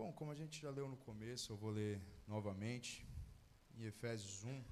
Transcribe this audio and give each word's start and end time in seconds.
Bom, 0.00 0.12
como 0.14 0.30
a 0.32 0.34
gente 0.34 0.58
já 0.58 0.70
leu 0.70 0.88
no 0.88 0.96
começo, 0.96 1.52
eu 1.52 1.58
vou 1.58 1.70
ler 1.70 2.00
novamente 2.26 3.06
em 3.76 3.82
Efésios 3.84 4.42
1, 4.42 4.64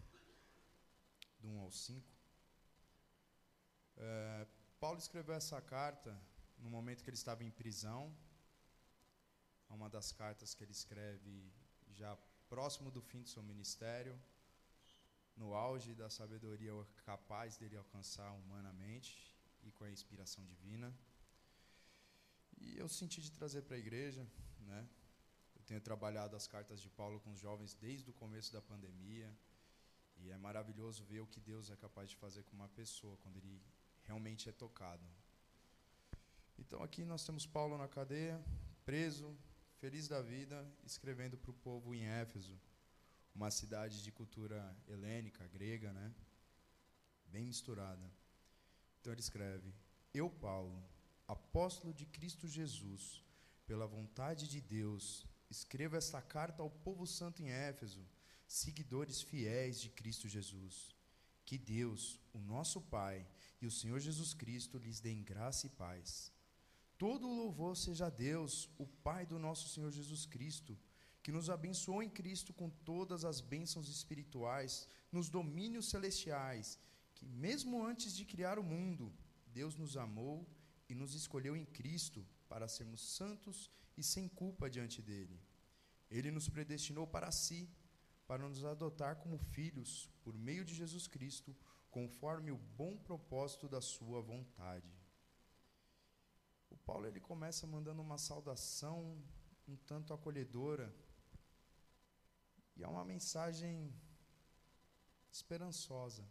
do 1.41 1.49
1 1.49 1.61
ao 1.61 1.71
5. 1.71 2.17
É, 3.99 4.47
Paulo 4.81 4.99
escreveu 4.99 5.35
essa 5.35 5.61
carta 5.61 6.19
no 6.57 6.71
momento 6.71 7.05
que 7.05 7.11
ele 7.11 7.19
estava 7.23 7.45
em 7.45 7.51
prisão. 7.51 8.17
É 9.69 9.75
uma 9.75 9.91
das 9.91 10.13
cartas 10.13 10.55
que 10.55 10.65
ele 10.65 10.73
escreve 10.73 11.53
já 11.91 12.17
próximo 12.49 12.91
do 12.91 13.03
fim 13.03 13.21
do 13.21 13.29
seu 13.29 13.43
ministério, 13.43 14.19
no 15.37 15.53
auge 15.53 15.95
da 15.95 16.09
sabedoria 16.09 16.73
capaz 17.05 17.59
dele 17.59 17.77
alcançar 17.77 18.31
humanamente 18.33 19.37
e 19.63 19.71
com 19.73 19.85
a 19.85 19.91
inspiração 19.91 20.43
divina. 20.47 20.91
E 22.57 22.79
eu 22.79 22.89
senti 22.89 23.21
de 23.21 23.31
trazer 23.31 23.61
para 23.61 23.77
a 23.77 23.79
igreja, 23.79 24.27
né? 24.61 24.89
Tenho 25.69 25.83
trabalhado 25.83 26.35
as 26.35 26.47
cartas 26.47 26.81
de 26.81 26.89
Paulo 26.89 27.21
com 27.21 27.31
os 27.31 27.39
jovens 27.39 27.75
desde 27.75 28.09
o 28.09 28.15
começo 28.15 28.51
da 28.51 28.63
pandemia. 28.63 29.31
E 30.17 30.31
é 30.31 30.39
maravilhoso 30.39 31.05
ver 31.05 31.21
o 31.21 31.27
que 31.27 31.41
Deus 31.41 31.69
é 31.69 31.77
capaz 31.77 32.09
de 32.09 32.17
fazer 32.17 32.43
com 32.45 32.57
uma 32.57 32.71
pessoa 32.71 33.19
quando 33.19 33.37
ele 33.37 33.61
realmente 34.05 34.49
é 34.49 34.53
tocado. 34.53 35.07
Então 36.59 36.83
aqui 36.83 37.05
nós 37.05 37.23
temos 37.23 37.45
Paulo 37.45 37.77
na 37.77 37.87
cadeia, 37.87 38.43
preso, 38.87 39.37
feliz 39.77 40.09
da 40.09 40.23
vida, 40.23 40.67
escrevendo 40.87 41.37
para 41.37 41.51
o 41.51 41.61
povo 41.69 41.95
em 41.95 42.07
Éfeso, 42.07 42.59
uma 43.35 43.51
cidade 43.51 44.03
de 44.03 44.11
cultura 44.11 44.75
helênica, 44.87 45.47
grega, 45.49 45.93
né? 45.93 46.15
Bem 47.27 47.45
misturada. 47.45 48.11
Então 48.99 49.13
ele 49.13 49.21
escreve: 49.21 49.75
Eu, 50.15 50.31
Paulo, 50.31 50.83
apóstolo 51.27 51.93
de 51.93 52.07
Cristo 52.07 52.49
Jesus, 52.49 53.23
pela 53.67 53.87
vontade 53.87 54.49
de 54.49 54.63
Deus, 54.63 55.28
escrevo 55.51 55.97
esta 55.97 56.21
carta 56.21 56.63
ao 56.63 56.71
povo 56.71 57.07
santo 57.07 57.43
em 57.43 57.51
Éfeso, 57.51 58.07
seguidores 58.47 59.23
fiéis 59.23 59.81
de 59.81 59.91
Cristo 59.91 60.29
Jesus. 60.29 60.95
Que 61.45 61.57
Deus, 61.57 62.21
o 62.33 62.39
nosso 62.39 62.81
Pai, 62.81 63.27
e 63.61 63.67
o 63.67 63.71
Senhor 63.71 63.99
Jesus 63.99 64.35
Cristo 64.35 64.79
lhes 64.79 65.01
deem 65.01 65.23
graça 65.23 65.67
e 65.67 65.71
paz. 65.71 66.33
Todo 66.97 67.29
o 67.29 67.35
louvor 67.35 67.77
seja 67.77 68.07
a 68.07 68.11
Deus, 68.11 68.69
o 68.77 68.87
Pai 68.87 69.25
do 69.25 69.39
nosso 69.39 69.69
Senhor 69.69 69.91
Jesus 69.91 70.27
Cristo, 70.27 70.79
que 71.23 71.33
nos 71.33 71.49
abençoou 71.49 72.03
em 72.03 72.09
Cristo 72.09 72.53
com 72.53 72.69
todas 72.69 73.25
as 73.25 73.41
bênçãos 73.41 73.89
espirituais 73.89 74.89
nos 75.11 75.29
domínios 75.29 75.89
celestiais, 75.89 76.79
que 77.15 77.27
mesmo 77.27 77.85
antes 77.85 78.15
de 78.17 78.25
criar 78.25 78.59
o 78.59 78.63
mundo, 78.63 79.13
Deus 79.47 79.77
nos 79.77 79.97
amou 79.97 80.47
e 80.89 80.95
nos 80.95 81.15
escolheu 81.15 81.57
em 81.57 81.65
Cristo 81.65 82.27
para 82.49 82.69
sermos 82.69 83.01
santos 83.01 83.71
e 83.87 83.88
sem 84.03 84.29
culpa 84.29 84.69
diante 84.69 85.01
dele. 85.03 85.41
Ele 86.11 86.31
nos 86.31 86.49
predestinou 86.49 87.07
para 87.07 87.31
si 87.31 87.69
para 88.29 88.47
nos 88.47 88.63
adotar 88.63 89.17
como 89.17 89.39
filhos 89.39 90.11
por 90.23 90.37
meio 90.37 90.63
de 90.63 90.75
Jesus 90.75 91.07
Cristo, 91.07 91.57
conforme 91.91 92.53
o 92.53 92.59
bom 92.59 92.95
propósito 92.99 93.67
da 93.67 93.81
sua 93.81 94.21
vontade. 94.21 94.93
O 96.69 96.77
Paulo 96.77 97.07
ele 97.07 97.21
começa 97.21 97.67
mandando 97.67 98.03
uma 98.03 98.19
saudação 98.19 99.17
um 99.67 99.77
tanto 99.77 100.13
acolhedora 100.13 100.95
e 102.77 102.83
é 102.83 102.89
uma 102.89 103.05
mensagem 103.05 103.93
esperançosa. 105.33 106.25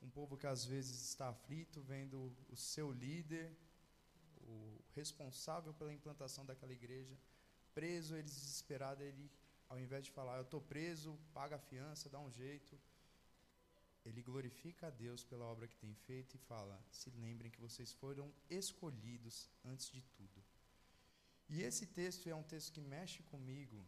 Um 0.00 0.10
povo 0.10 0.36
que 0.36 0.46
às 0.46 0.64
vezes 0.64 1.00
está 1.10 1.28
aflito, 1.28 1.82
vendo 1.82 2.32
o 2.48 2.56
seu 2.56 2.92
líder, 2.92 3.56
o 4.42 4.80
responsável 4.94 5.72
pela 5.74 5.92
implantação 5.92 6.44
daquela 6.44 6.72
igreja, 6.72 7.16
preso, 7.74 8.14
ele 8.16 8.24
desesperado, 8.24 9.02
ele 9.02 9.30
ao 9.68 9.78
invés 9.80 10.04
de 10.04 10.10
falar, 10.10 10.36
eu 10.36 10.42
estou 10.42 10.60
preso, 10.60 11.18
paga 11.32 11.56
a 11.56 11.58
fiança, 11.58 12.08
dá 12.08 12.20
um 12.20 12.30
jeito, 12.30 12.78
ele 14.04 14.22
glorifica 14.22 14.88
a 14.88 14.90
Deus 14.90 15.24
pela 15.24 15.46
obra 15.46 15.66
que 15.66 15.76
tem 15.76 15.94
feito 15.94 16.34
e 16.34 16.38
fala: 16.38 16.78
se 16.90 17.10
lembrem 17.10 17.50
que 17.50 17.60
vocês 17.60 17.92
foram 17.92 18.32
escolhidos 18.48 19.50
antes 19.64 19.90
de 19.90 20.02
tudo. 20.02 20.44
E 21.48 21.62
esse 21.62 21.86
texto 21.86 22.28
é 22.28 22.34
um 22.34 22.42
texto 22.42 22.72
que 22.72 22.80
mexe 22.80 23.22
comigo, 23.24 23.84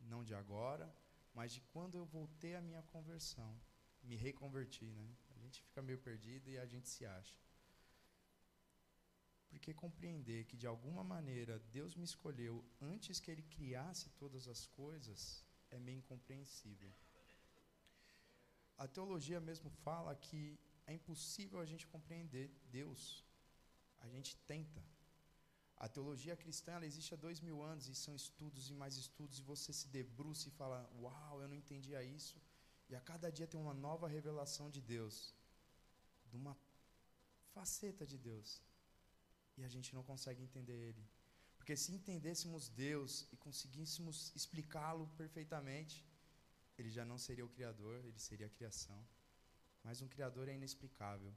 não 0.00 0.24
de 0.24 0.34
agora, 0.34 0.92
mas 1.34 1.52
de 1.52 1.60
quando 1.72 1.96
eu 1.96 2.04
voltei 2.04 2.54
à 2.54 2.60
minha 2.60 2.82
conversão, 2.82 3.60
me 4.02 4.16
reconverti, 4.16 4.86
né? 4.86 5.08
A 5.36 5.38
gente 5.38 5.62
fica 5.62 5.82
meio 5.82 5.98
perdido 5.98 6.48
e 6.50 6.58
a 6.58 6.66
gente 6.66 6.88
se 6.88 7.04
acha. 7.04 7.34
Porque 9.50 9.74
compreender 9.74 10.44
que 10.48 10.56
de 10.56 10.66
alguma 10.66 11.02
maneira 11.02 11.58
Deus 11.76 11.94
me 12.00 12.04
escolheu 12.04 12.64
antes 12.80 13.18
que 13.18 13.30
Ele 13.30 13.42
criasse 13.42 14.08
todas 14.10 14.46
as 14.54 14.66
coisas 14.80 15.44
é 15.70 15.78
meio 15.78 15.98
incompreensível. 15.98 16.92
A 18.78 18.86
teologia 18.86 19.40
mesmo 19.40 19.68
fala 19.86 20.14
que 20.14 20.58
é 20.86 20.94
impossível 20.94 21.58
a 21.60 21.66
gente 21.72 21.86
compreender 21.94 22.46
Deus. 22.78 23.02
A 24.00 24.08
gente 24.08 24.36
tenta. 24.52 24.82
A 25.76 25.88
teologia 25.88 26.36
cristã 26.36 26.72
ela 26.72 26.86
existe 26.86 27.12
há 27.12 27.16
dois 27.16 27.40
mil 27.40 27.58
anos 27.62 27.88
e 27.88 27.94
são 27.94 28.14
estudos 28.14 28.70
e 28.70 28.74
mais 28.74 28.96
estudos 28.96 29.38
e 29.38 29.42
você 29.42 29.72
se 29.72 29.88
debruça 29.88 30.48
e 30.48 30.56
fala: 30.60 30.78
Uau, 31.02 31.42
eu 31.42 31.48
não 31.48 31.56
entendia 31.62 32.02
isso. 32.02 32.40
E 32.88 32.94
a 32.94 33.00
cada 33.00 33.30
dia 33.30 33.46
tem 33.46 33.60
uma 33.60 33.74
nova 33.74 34.08
revelação 34.08 34.70
de 34.70 34.80
Deus, 34.80 35.34
de 36.30 36.36
uma 36.36 36.56
faceta 37.54 38.06
de 38.06 38.18
Deus 38.18 38.48
e 39.60 39.64
a 39.64 39.68
gente 39.68 39.94
não 39.94 40.02
consegue 40.02 40.42
entender 40.42 40.78
Ele. 40.88 41.04
Porque 41.56 41.76
se 41.76 41.92
entendêssemos 41.92 42.68
Deus 42.68 43.26
e 43.32 43.36
conseguíssemos 43.36 44.32
explicá-lo 44.34 45.06
perfeitamente, 45.16 46.04
Ele 46.78 46.90
já 46.90 47.04
não 47.04 47.18
seria 47.18 47.44
o 47.44 47.48
Criador, 47.56 48.04
Ele 48.04 48.18
seria 48.18 48.46
a 48.46 48.50
criação. 48.50 48.98
Mas 49.84 50.00
um 50.00 50.08
Criador 50.08 50.48
é 50.48 50.54
inexplicável. 50.54 51.32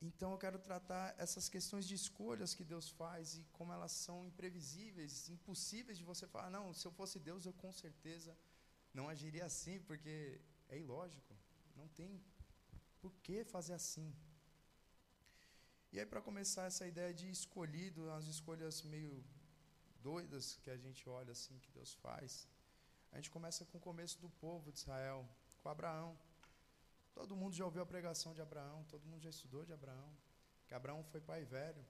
Então 0.00 0.30
eu 0.32 0.38
quero 0.38 0.58
tratar 0.58 1.14
essas 1.18 1.48
questões 1.48 1.86
de 1.86 1.94
escolhas 1.94 2.54
que 2.54 2.64
Deus 2.64 2.88
faz 2.88 3.36
e 3.36 3.44
como 3.52 3.72
elas 3.72 3.92
são 3.92 4.24
imprevisíveis, 4.24 5.28
impossíveis 5.28 5.98
de 5.98 6.04
você 6.04 6.26
falar, 6.26 6.50
não, 6.50 6.72
se 6.72 6.86
eu 6.86 6.92
fosse 6.92 7.18
Deus 7.18 7.44
eu 7.44 7.52
com 7.52 7.72
certeza 7.72 8.36
não 8.94 9.08
agiria 9.08 9.44
assim, 9.44 9.80
porque 9.80 10.40
é 10.68 10.78
ilógico. 10.78 11.36
Não 11.76 11.88
tem 11.88 12.22
por 13.00 13.12
que 13.24 13.44
fazer 13.44 13.74
assim. 13.74 14.14
E 15.90 15.98
aí, 15.98 16.04
para 16.04 16.20
começar 16.20 16.64
essa 16.66 16.86
ideia 16.86 17.14
de 17.14 17.30
escolhido, 17.30 18.10
as 18.10 18.26
escolhas 18.26 18.82
meio 18.82 19.24
doidas 20.02 20.56
que 20.62 20.70
a 20.70 20.76
gente 20.76 21.08
olha 21.08 21.32
assim, 21.32 21.58
que 21.58 21.70
Deus 21.70 21.94
faz, 21.94 22.46
a 23.10 23.16
gente 23.16 23.30
começa 23.30 23.64
com 23.64 23.78
o 23.78 23.80
começo 23.80 24.20
do 24.20 24.28
povo 24.28 24.70
de 24.70 24.80
Israel, 24.80 25.26
com 25.62 25.68
Abraão. 25.70 26.10
Todo 27.14 27.34
mundo 27.34 27.54
já 27.54 27.64
ouviu 27.64 27.82
a 27.82 27.86
pregação 27.86 28.34
de 28.34 28.42
Abraão, 28.42 28.84
todo 28.84 29.06
mundo 29.06 29.22
já 29.22 29.30
estudou 29.30 29.64
de 29.64 29.72
Abraão, 29.72 30.10
que 30.66 30.74
Abraão 30.74 31.02
foi 31.04 31.22
pai 31.22 31.42
velho, 31.44 31.84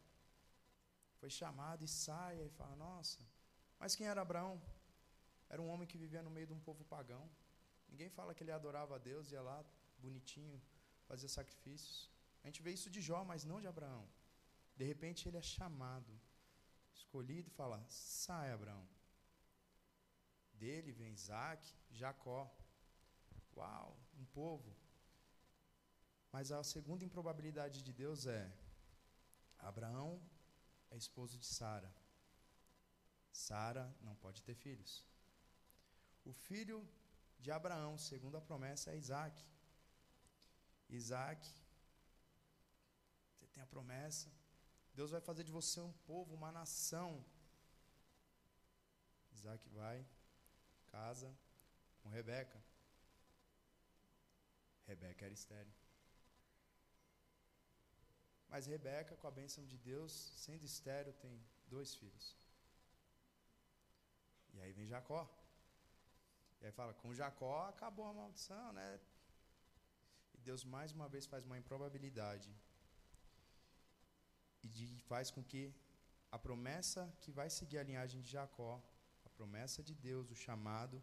foi 1.19 1.28
chamado 1.28 1.84
e 1.84 1.88
sai 1.88 2.41
e 2.47 2.50
fala: 2.50 2.76
Nossa, 2.76 3.20
mas 3.81 3.97
quem 3.97 4.06
era 4.06 4.22
Abraão? 4.22 4.62
Era 5.48 5.60
um 5.60 5.69
homem 5.69 5.88
que 5.88 5.98
vivia 5.98 6.22
no 6.22 6.31
meio 6.31 6.47
de 6.47 6.53
um 6.53 6.60
povo 6.60 6.84
pagão. 6.84 7.28
Ninguém 7.88 8.08
fala 8.10 8.32
que 8.32 8.44
ele 8.44 8.53
adorava 8.53 8.94
a 8.94 8.98
Deus, 8.98 9.32
ia 9.32 9.42
lá 9.42 9.64
bonitinho, 9.98 10.62
fazia 11.08 11.28
sacrifícios. 11.28 12.08
A 12.43 12.47
gente 12.47 12.62
vê 12.62 12.72
isso 12.72 12.91
de 12.91 13.00
Jó, 13.00 13.25
mas 13.25 13.44
não 13.44 13.60
de 13.60 13.66
Abraão. 13.66 14.09
De 14.76 14.84
repente 14.84 15.28
ele 15.28 15.37
é 15.37 15.43
chamado, 15.43 16.12
escolhido 16.94 17.49
e 17.49 17.56
fala: 17.60 17.84
sai, 17.88 18.53
Abraão. 18.53 18.87
Dele 20.54 20.93
vem 20.93 21.12
Isaac, 21.12 21.62
Jacó. 21.91 22.43
Uau, 23.56 23.97
um 24.21 24.25
povo. 24.26 24.76
Mas 26.32 26.53
a 26.53 26.62
segunda 26.62 27.04
improbabilidade 27.04 27.82
de 27.82 27.93
Deus 27.93 28.26
é: 28.26 28.44
Abraão 29.59 30.10
é 30.91 30.97
esposo 30.97 31.37
de 31.38 31.47
Sara. 31.47 31.93
Sara 33.32 33.84
não 34.00 34.14
pode 34.17 34.43
ter 34.43 34.55
filhos. 34.55 35.06
O 36.25 36.32
filho 36.32 36.79
de 37.38 37.50
Abraão, 37.50 37.96
segundo 37.96 38.37
a 38.37 38.41
promessa, 38.41 38.91
é 38.91 38.96
Isaac. 38.96 39.44
Isaac 40.88 41.41
tem 43.58 43.64
a 43.64 43.75
promessa. 43.76 44.31
Deus 44.94 45.10
vai 45.10 45.20
fazer 45.20 45.43
de 45.49 45.52
você 45.58 45.81
um 45.81 45.93
povo, 46.10 46.34
uma 46.34 46.52
nação. 46.52 47.25
Isaac 49.32 49.69
vai, 49.70 49.99
casa 50.87 51.28
com 52.00 52.08
Rebeca. 52.08 52.58
Rebeca 54.87 55.25
era 55.25 55.34
estéreo. 55.34 55.75
Mas 58.49 58.66
Rebeca, 58.66 59.16
com 59.16 59.26
a 59.26 59.37
bênção 59.40 59.64
de 59.66 59.76
Deus, 59.76 60.12
sendo 60.44 60.64
estéreo, 60.64 61.12
tem 61.25 61.34
dois 61.66 61.94
filhos. 61.94 62.37
E 64.55 64.60
aí 64.60 64.72
vem 64.72 64.87
Jacó. 64.87 65.22
E 66.60 66.66
aí 66.66 66.72
fala, 66.72 66.94
com 66.94 67.12
Jacó 67.12 67.69
acabou 67.69 68.06
a 68.06 68.14
maldição, 68.14 68.72
né? 68.72 69.00
E 70.34 70.38
Deus 70.49 70.64
mais 70.64 70.93
uma 70.93 71.08
vez 71.08 71.26
faz 71.26 71.44
uma 71.44 71.58
improbabilidade 71.58 72.50
e 74.62 74.69
de, 74.69 74.87
faz 75.02 75.31
com 75.31 75.43
que 75.43 75.75
a 76.31 76.38
promessa 76.38 77.12
que 77.20 77.31
vai 77.31 77.49
seguir 77.49 77.78
a 77.78 77.82
linhagem 77.82 78.20
de 78.20 78.31
Jacó, 78.31 78.82
a 79.25 79.28
promessa 79.31 79.82
de 79.82 79.94
Deus, 79.94 80.31
o 80.31 80.34
chamado, 80.34 81.02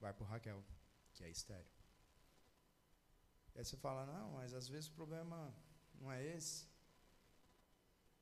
vai 0.00 0.12
por 0.12 0.26
Raquel, 0.26 0.64
que 1.14 1.24
é 1.24 1.30
estéreo. 1.30 1.72
E 3.54 3.58
aí 3.58 3.64
você 3.64 3.76
fala, 3.76 4.06
não, 4.06 4.32
mas 4.32 4.54
às 4.54 4.68
vezes 4.68 4.88
o 4.88 4.92
problema 4.92 5.54
não 6.00 6.12
é 6.12 6.24
esse. 6.24 6.66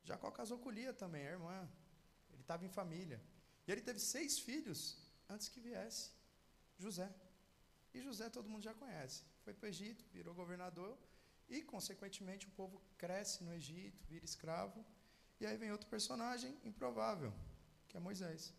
Jacó 0.05 0.31
casou 0.31 0.59
com 0.59 0.71
Lia 0.71 0.93
também, 0.93 1.27
a 1.27 1.33
irmã. 1.33 1.69
Ele 2.33 2.43
estava 2.43 2.65
em 2.65 2.69
família. 2.69 3.21
E 3.67 3.73
ele 3.73 3.81
teve 3.81 3.99
seis 3.99 4.39
filhos 4.39 4.99
antes 5.29 5.49
que 5.49 5.61
viesse 5.61 6.11
José. 6.79 7.13
E 7.93 8.01
José 8.01 8.31
todo 8.31 8.49
mundo 8.49 8.63
já 8.63 8.75
conhece. 8.75 9.25
Foi 9.43 9.53
para 9.53 9.67
o 9.67 9.69
Egito, 9.69 10.05
virou 10.13 10.35
governador 10.35 10.97
e, 11.49 11.63
consequentemente, 11.63 12.47
o 12.47 12.51
povo 12.51 12.81
cresce 12.99 13.45
no 13.45 13.53
Egito, 13.53 14.05
vira 14.09 14.25
escravo. 14.25 14.85
E 15.41 15.47
aí 15.47 15.57
vem 15.57 15.71
outro 15.71 15.89
personagem 15.89 16.59
improvável, 16.65 17.33
que 17.89 17.97
é 17.97 18.01
Moisés. 18.01 18.55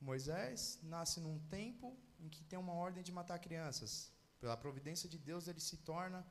Moisés 0.00 0.80
nasce 0.82 1.20
num 1.20 1.38
tempo 1.48 1.96
em 2.20 2.28
que 2.28 2.44
tem 2.44 2.58
uma 2.58 2.74
ordem 2.74 3.02
de 3.02 3.12
matar 3.12 3.38
crianças. 3.38 4.12
Pela 4.38 4.56
providência 4.56 5.08
de 5.08 5.18
Deus, 5.18 5.48
ele 5.48 5.60
se 5.60 5.78
torna 5.78 6.26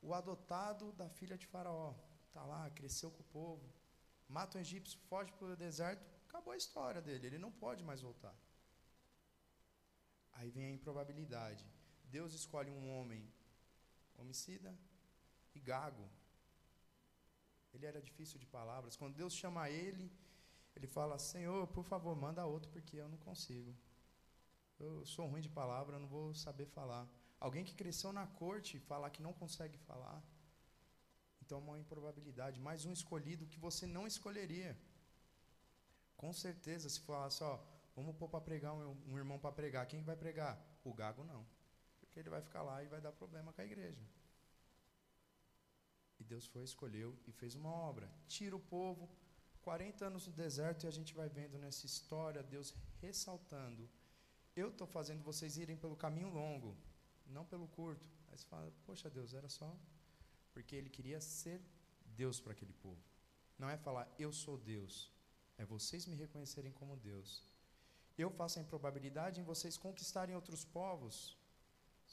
o 0.00 0.14
adotado 0.14 0.92
da 0.92 1.08
filha 1.08 1.36
de 1.36 1.46
Faraó. 1.46 1.94
Está 2.28 2.44
lá, 2.44 2.70
cresceu 2.70 3.10
com 3.10 3.22
o 3.22 3.32
povo, 3.40 3.72
mata 4.28 4.56
um 4.56 4.60
egípcio, 4.60 4.98
foge 5.08 5.32
para 5.32 5.48
o 5.48 5.56
deserto, 5.56 6.02
acabou 6.28 6.52
a 6.52 6.56
história 6.56 7.02
dele, 7.02 7.26
ele 7.26 7.38
não 7.38 7.52
pode 7.52 7.82
mais 7.84 8.00
voltar. 8.00 8.34
Aí 10.32 10.50
vem 10.50 10.66
a 10.66 10.70
improbabilidade. 10.70 11.64
Deus 12.16 12.32
escolhe 12.40 12.70
um 12.70 12.84
homem 12.94 13.22
homicida 14.20 14.70
e 15.54 15.60
gago. 15.70 16.06
Ele 17.74 17.86
era 17.90 18.00
difícil 18.08 18.38
de 18.42 18.46
palavras. 18.46 18.96
Quando 19.00 19.18
Deus 19.22 19.34
chama 19.42 19.70
ele, 19.70 20.06
ele 20.76 20.86
fala: 20.86 21.18
Senhor, 21.18 21.66
por 21.68 21.84
favor, 21.92 22.14
manda 22.14 22.44
outro, 22.54 22.70
porque 22.74 22.96
eu 22.98 23.08
não 23.08 23.16
consigo. 23.28 23.74
Eu 24.78 25.06
sou 25.06 25.26
ruim 25.26 25.40
de 25.40 25.48
palavra, 25.60 25.96
eu 25.96 26.00
não 26.00 26.08
vou 26.16 26.34
saber 26.34 26.66
falar. 26.66 27.04
Alguém 27.40 27.64
que 27.64 27.74
cresceu 27.74 28.12
na 28.12 28.26
corte 28.42 28.78
falar 28.90 29.10
que 29.10 29.22
não 29.22 29.32
consegue 29.32 29.78
falar. 29.78 30.22
Então 31.40 31.58
é 31.58 31.62
uma 31.62 31.78
improbabilidade. 31.78 32.60
Mais 32.60 32.84
um 32.84 32.92
escolhido 32.92 33.46
que 33.46 33.58
você 33.66 33.86
não 33.86 34.06
escolheria. 34.06 34.78
Com 36.16 36.32
certeza, 36.32 36.88
se 36.88 37.00
falasse, 37.00 37.42
ó, 37.42 37.58
vamos 37.96 38.14
pôr 38.16 38.28
para 38.28 38.40
pregar 38.40 38.74
um, 38.74 38.96
um 39.10 39.18
irmão 39.22 39.38
para 39.38 39.58
pregar, 39.60 39.86
quem 39.86 40.02
vai 40.02 40.16
pregar? 40.24 40.54
O 40.84 40.94
gago 40.94 41.24
não. 41.24 41.44
Porque 42.12 42.20
ele 42.20 42.28
vai 42.28 42.42
ficar 42.42 42.62
lá 42.62 42.82
e 42.84 42.88
vai 42.88 43.00
dar 43.00 43.10
problema 43.10 43.54
com 43.54 43.62
a 43.62 43.64
igreja. 43.64 44.02
E 46.20 46.24
Deus 46.32 46.46
foi, 46.46 46.62
escolheu 46.62 47.18
e 47.26 47.32
fez 47.32 47.54
uma 47.54 47.70
obra. 47.70 48.06
Tira 48.28 48.54
o 48.54 48.60
povo, 48.60 49.08
40 49.62 50.04
anos 50.08 50.26
no 50.26 50.32
deserto, 50.34 50.84
e 50.84 50.86
a 50.86 50.90
gente 50.90 51.14
vai 51.14 51.30
vendo 51.30 51.56
nessa 51.56 51.86
história 51.86 52.42
Deus 52.42 52.74
ressaltando. 53.00 53.88
Eu 54.54 54.68
estou 54.68 54.86
fazendo 54.86 55.22
vocês 55.22 55.56
irem 55.56 55.74
pelo 55.74 55.96
caminho 55.96 56.28
longo, 56.28 56.76
não 57.24 57.46
pelo 57.46 57.66
curto. 57.66 58.06
Aí 58.30 58.36
você 58.36 58.44
fala, 58.44 58.70
poxa 58.84 59.08
Deus, 59.08 59.32
era 59.32 59.48
só. 59.48 59.74
Porque 60.52 60.76
ele 60.76 60.90
queria 60.90 61.18
ser 61.18 61.62
Deus 62.04 62.38
para 62.38 62.52
aquele 62.52 62.74
povo. 62.74 63.02
Não 63.58 63.70
é 63.70 63.78
falar, 63.78 64.06
eu 64.18 64.34
sou 64.34 64.58
Deus. 64.58 65.10
É 65.56 65.64
vocês 65.64 66.04
me 66.04 66.14
reconhecerem 66.14 66.72
como 66.72 66.94
Deus. 66.94 67.42
Eu 68.18 68.30
faço 68.30 68.58
a 68.58 68.62
improbabilidade 68.62 69.40
em 69.40 69.44
vocês 69.44 69.78
conquistarem 69.78 70.34
outros 70.34 70.62
povos, 70.62 71.38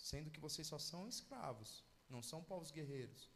sendo 0.01 0.31
que 0.31 0.39
vocês 0.39 0.67
só 0.67 0.79
são 0.79 1.07
escravos, 1.07 1.83
não 2.09 2.21
são 2.21 2.43
povos 2.43 2.71
guerreiros. 2.71 3.29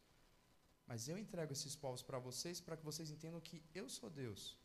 Mas 0.86 1.08
eu 1.08 1.16
entrego 1.16 1.52
esses 1.52 1.74
povos 1.74 2.02
para 2.02 2.18
vocês 2.18 2.60
para 2.60 2.76
que 2.76 2.84
vocês 2.84 3.10
entendam 3.10 3.40
que 3.40 3.62
eu 3.74 3.88
sou 3.88 4.10
Deus. 4.10 4.56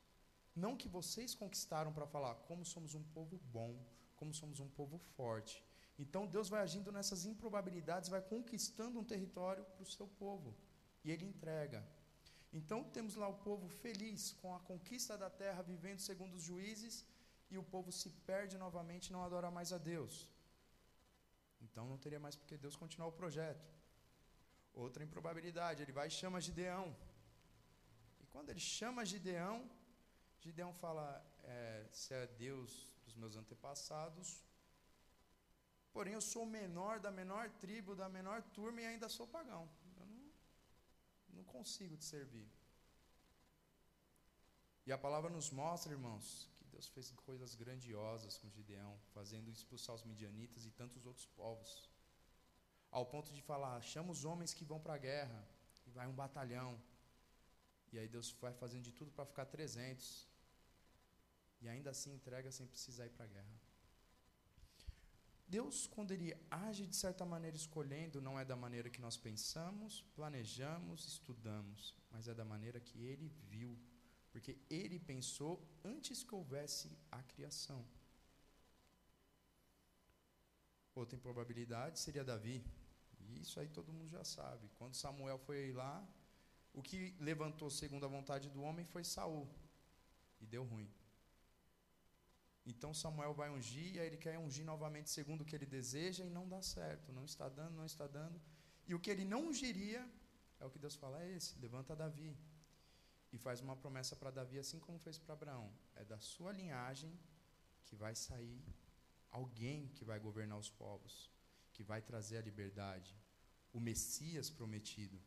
Não 0.56 0.76
que 0.76 0.88
vocês 0.88 1.36
conquistaram 1.36 1.94
para 1.94 2.08
falar 2.08 2.36
como 2.48 2.66
somos 2.66 2.94
um 2.94 3.04
povo 3.04 3.38
bom, 3.52 3.74
como 4.16 4.34
somos 4.34 4.60
um 4.60 4.68
povo 4.68 4.98
forte. 5.16 5.64
Então 5.98 6.26
Deus 6.26 6.50
vai 6.50 6.62
agindo 6.62 6.92
nessas 6.92 7.26
improbabilidades, 7.26 8.10
vai 8.10 8.22
conquistando 8.22 9.00
um 9.00 9.04
território 9.04 9.64
para 9.64 9.84
o 9.84 9.86
seu 9.86 10.08
povo. 10.08 10.56
E 11.04 11.12
ele 11.12 11.26
entrega. 11.26 11.86
Então 12.52 12.84
temos 12.84 13.16
lá 13.16 13.28
o 13.28 13.40
povo 13.50 13.68
feliz 13.68 14.34
com 14.42 14.54
a 14.56 14.60
conquista 14.60 15.18
da 15.18 15.30
terra, 15.30 15.62
vivendo 15.62 16.00
segundo 16.00 16.36
os 16.36 16.44
juízes, 16.44 17.06
e 17.52 17.58
o 17.58 17.64
povo 17.64 17.92
se 17.92 18.10
perde 18.30 18.58
novamente 18.58 19.08
e 19.08 19.14
não 19.14 19.24
adora 19.24 19.52
mais 19.52 19.72
a 19.72 19.78
Deus. 19.78 20.28
Então 21.70 21.88
não 21.88 21.98
teria 21.98 22.20
mais 22.20 22.36
porque 22.36 22.58
Deus 22.58 22.76
continuar 22.76 23.08
o 23.08 23.18
projeto. 23.22 23.66
Outra 24.74 25.04
improbabilidade, 25.04 25.82
ele 25.84 25.92
vai 25.92 26.08
e 26.08 26.12
chama 26.12 26.42
Gideão. 26.42 26.96
E 28.20 28.26
quando 28.28 28.50
ele 28.50 28.60
chama 28.60 29.06
Gideão, 29.06 29.70
Gideão 30.40 30.74
fala: 30.74 31.06
é, 31.44 31.88
se 31.92 32.14
é 32.14 32.28
Deus 32.28 32.88
dos 33.06 33.16
meus 33.16 33.36
antepassados, 33.36 34.44
Porém, 35.94 36.14
eu 36.14 36.22
sou 36.22 36.44
o 36.44 36.54
menor 36.60 37.00
da 37.00 37.12
menor 37.12 37.50
tribo, 37.64 37.96
da 37.96 38.08
menor 38.08 38.42
turma 38.58 38.82
e 38.82 38.86
ainda 38.86 39.10
sou 39.10 39.28
pagão. 39.28 39.68
Eu 39.98 40.06
não, 40.06 40.32
não 41.38 41.44
consigo 41.44 41.98
te 41.98 42.06
servir. 42.06 42.48
E 44.86 44.92
a 44.92 44.98
palavra 44.98 45.30
nos 45.30 45.50
mostra, 45.50 45.92
irmãos, 45.92 46.50
Deus 46.72 46.88
fez 46.88 47.12
coisas 47.12 47.56
grandiosas 47.56 48.38
com 48.38 48.50
Gideão, 48.50 49.00
fazendo 49.14 49.52
expulsar 49.52 49.96
os 49.96 50.04
midianitas 50.04 50.66
e 50.66 50.72
tantos 50.72 51.06
outros 51.06 51.26
povos. 51.26 51.90
Ao 52.92 53.06
ponto 53.06 53.34
de 53.34 53.42
falar: 53.42 53.82
chama 53.82 54.12
os 54.12 54.24
homens 54.26 54.54
que 54.54 54.66
vão 54.66 54.80
para 54.80 54.96
a 54.96 54.98
guerra, 54.98 55.48
e 55.86 55.92
vai 55.92 56.08
um 56.08 56.14
batalhão. 56.14 56.82
E 57.92 57.98
aí 58.00 58.08
Deus 58.08 58.32
vai 58.40 58.54
fazendo 58.54 58.84
de 58.84 58.92
tudo 58.92 59.12
para 59.12 59.26
ficar 59.26 59.46
300. 59.46 60.28
E 61.62 61.68
ainda 61.68 61.90
assim 61.90 62.14
entrega 62.14 62.52
sem 62.52 62.68
precisar 62.68 63.06
ir 63.06 63.10
para 63.10 63.26
a 63.26 63.28
guerra. 63.28 63.60
Deus, 65.48 65.88
quando 65.88 66.12
Ele 66.12 66.38
age 66.50 66.86
de 66.86 66.96
certa 66.96 67.26
maneira 67.26 67.58
escolhendo, 67.58 68.22
não 68.22 68.40
é 68.40 68.46
da 68.46 68.56
maneira 68.56 68.90
que 68.90 69.02
nós 69.02 69.18
pensamos, 69.18 70.04
planejamos, 70.14 71.08
estudamos, 71.08 71.96
mas 72.12 72.28
é 72.28 72.36
da 72.36 72.46
maneira 72.46 72.80
que 72.80 73.04
Ele 73.04 73.28
viu, 73.28 73.76
porque 74.32 74.58
Ele 74.70 75.00
pensou 75.00 75.54
antes 75.84 76.24
que 76.24 76.36
houvesse 76.36 76.98
a 77.12 77.22
criação. 77.24 77.86
Outra 80.94 81.16
improbabilidade 81.16 82.00
seria 82.00 82.24
Davi, 82.24 82.64
e 83.20 83.42
isso 83.42 83.60
aí 83.60 83.70
todo 83.70 83.94
mundo 83.94 84.10
já 84.10 84.24
sabe. 84.24 84.70
Quando 84.78 84.96
Samuel 84.96 85.40
foi 85.40 85.72
lá, 85.72 86.08
o 86.74 86.82
que 86.82 87.16
levantou 87.20 87.70
segundo 87.70 88.06
a 88.06 88.10
vontade 88.10 88.50
do 88.50 88.62
homem 88.62 88.86
foi 88.86 89.04
Saul, 89.04 89.48
e 90.42 90.46
deu 90.46 90.64
ruim. 90.64 90.92
Então 92.66 92.94
Samuel 92.94 93.34
vai 93.34 93.50
ungir, 93.50 93.96
e 93.96 94.00
aí 94.00 94.08
ele 94.08 94.18
quer 94.18 94.38
ungir 94.38 94.66
novamente 94.66 95.10
segundo 95.10 95.42
o 95.42 95.46
que 95.46 95.56
ele 95.56 95.66
deseja 95.66 96.24
e 96.26 96.30
não 96.30 96.48
dá 96.48 96.62
certo, 96.62 97.12
não 97.12 97.26
está 97.26 97.50
dando, 97.50 97.76
não 97.76 97.86
está 97.86 98.06
dando. 98.06 98.40
E 98.88 98.94
o 98.94 99.00
que 99.00 99.10
ele 99.10 99.26
não 99.26 99.48
ungiria, 99.48 100.08
é 100.60 100.66
o 100.66 100.70
que 100.70 100.80
Deus 100.80 100.96
fala, 100.96 101.24
é 101.24 101.32
esse, 101.32 101.58
levanta 101.60 101.96
Davi. 101.96 102.38
E 103.32 103.38
faz 103.38 103.62
uma 103.62 103.76
promessa 103.76 104.16
para 104.16 104.32
Davi, 104.32 104.58
assim 104.58 104.80
como 104.80 105.00
fez 105.00 105.18
para 105.18 105.34
Abraão. 105.34 105.72
É 105.96 106.04
da 106.04 106.20
sua 106.20 106.52
linhagem 106.52 107.18
que 107.86 107.96
vai 107.96 108.16
sair 108.16 108.64
alguém 109.32 109.88
que 109.90 110.04
vai 110.04 110.20
governar 110.20 110.58
os 110.58 110.70
povos, 110.70 111.32
que 111.74 111.84
vai 111.84 112.02
trazer 112.02 112.38
a 112.38 112.42
liberdade, 112.42 113.16
o 113.72 113.80
Messias 113.80 114.50
prometido. 114.50 115.20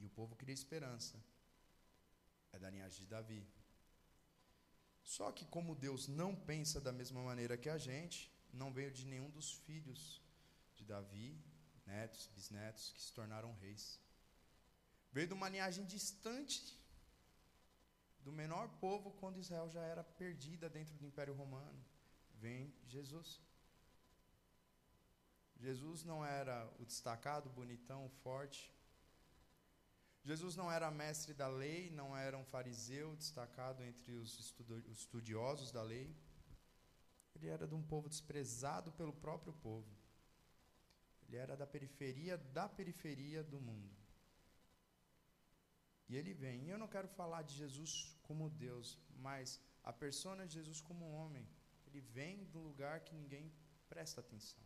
E 0.00 0.06
o 0.06 0.10
povo 0.10 0.34
cria 0.34 0.54
esperança. 0.54 1.22
É 2.52 2.58
da 2.58 2.68
linhagem 2.68 3.00
de 3.00 3.06
Davi. 3.06 3.46
Só 5.02 5.30
que, 5.32 5.44
como 5.46 5.74
Deus 5.74 6.08
não 6.08 6.34
pensa 6.34 6.80
da 6.80 6.92
mesma 6.92 7.22
maneira 7.22 7.56
que 7.56 7.68
a 7.68 7.78
gente, 7.78 8.32
não 8.52 8.72
veio 8.72 8.90
de 8.90 9.06
nenhum 9.06 9.30
dos 9.30 9.52
filhos 9.52 10.22
de 10.76 10.84
Davi, 10.84 11.40
netos, 11.86 12.28
bisnetos, 12.34 12.92
que 12.92 13.02
se 13.02 13.12
tornaram 13.12 13.54
reis. 13.54 14.00
Veio 15.12 15.28
de 15.28 15.34
uma 15.34 15.48
linhagem 15.48 15.84
distante 15.84 16.78
do 18.20 18.32
menor 18.32 18.68
povo 18.80 19.12
quando 19.12 19.38
Israel 19.38 19.68
já 19.68 19.82
era 19.82 20.02
perdida 20.02 20.68
dentro 20.68 20.94
do 20.96 21.06
Império 21.06 21.34
Romano. 21.34 21.84
Vem 22.34 22.74
Jesus. 22.86 23.40
Jesus 25.58 26.02
não 26.02 26.24
era 26.24 26.68
o 26.78 26.84
destacado, 26.84 27.50
bonitão, 27.50 28.08
forte, 28.22 28.72
Jesus 30.24 30.54
não 30.54 30.70
era 30.70 30.88
mestre 30.90 31.34
da 31.34 31.48
lei, 31.48 31.90
não 31.90 32.16
era 32.16 32.38
um 32.38 32.44
fariseu 32.44 33.16
destacado 33.16 33.82
entre 33.82 34.12
os 34.12 34.38
estudiosos 34.88 35.72
da 35.72 35.82
lei. 35.82 36.14
Ele 37.34 37.48
era 37.48 37.66
de 37.66 37.74
um 37.74 37.82
povo 37.82 38.08
desprezado 38.08 38.92
pelo 38.92 39.12
próprio 39.12 39.52
povo. 39.52 39.90
Ele 41.26 41.36
era 41.36 41.56
da 41.56 41.66
periferia 41.66 42.38
da 42.38 42.68
periferia 42.68 43.42
do 43.42 43.60
mundo. 43.60 44.01
E 46.12 46.16
ele 46.20 46.32
vem. 46.44 46.58
E 46.66 46.70
eu 46.74 46.80
não 46.82 46.92
quero 46.94 47.08
falar 47.20 47.42
de 47.48 47.54
Jesus 47.62 47.92
como 48.26 48.50
Deus, 48.66 48.98
mas 49.26 49.60
a 49.90 49.92
persona 50.04 50.46
de 50.46 50.54
Jesus 50.58 50.80
como 50.88 51.12
homem. 51.20 51.46
Ele 51.86 52.00
vem 52.16 52.44
do 52.54 52.60
lugar 52.68 52.96
que 53.06 53.14
ninguém 53.20 53.46
presta 53.92 54.20
atenção 54.24 54.64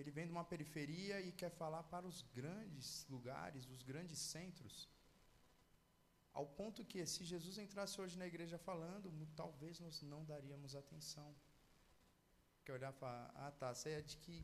ele 0.00 0.10
vem 0.10 0.26
de 0.26 0.32
uma 0.32 0.44
periferia 0.44 1.20
e 1.20 1.32
quer 1.32 1.50
falar 1.50 1.82
para 1.84 2.06
os 2.06 2.22
grandes 2.38 3.06
lugares, 3.08 3.68
os 3.68 3.82
grandes 3.82 4.18
centros. 4.18 4.88
Ao 6.32 6.46
ponto 6.46 6.84
que, 6.84 7.04
se 7.04 7.24
Jesus 7.24 7.58
entrasse 7.58 8.00
hoje 8.00 8.16
na 8.16 8.26
igreja 8.26 8.56
falando, 8.58 9.10
talvez 9.34 9.80
nós 9.80 10.00
não 10.02 10.24
daríamos 10.24 10.74
atenção. 10.74 11.34
Porque 12.54 12.70
olhar 12.72 12.92
e 12.92 12.96
falar, 12.96 13.32
ah 13.34 13.50
tá, 13.50 13.74
você 13.74 13.90
é 13.90 14.00
de 14.00 14.16
que. 14.16 14.42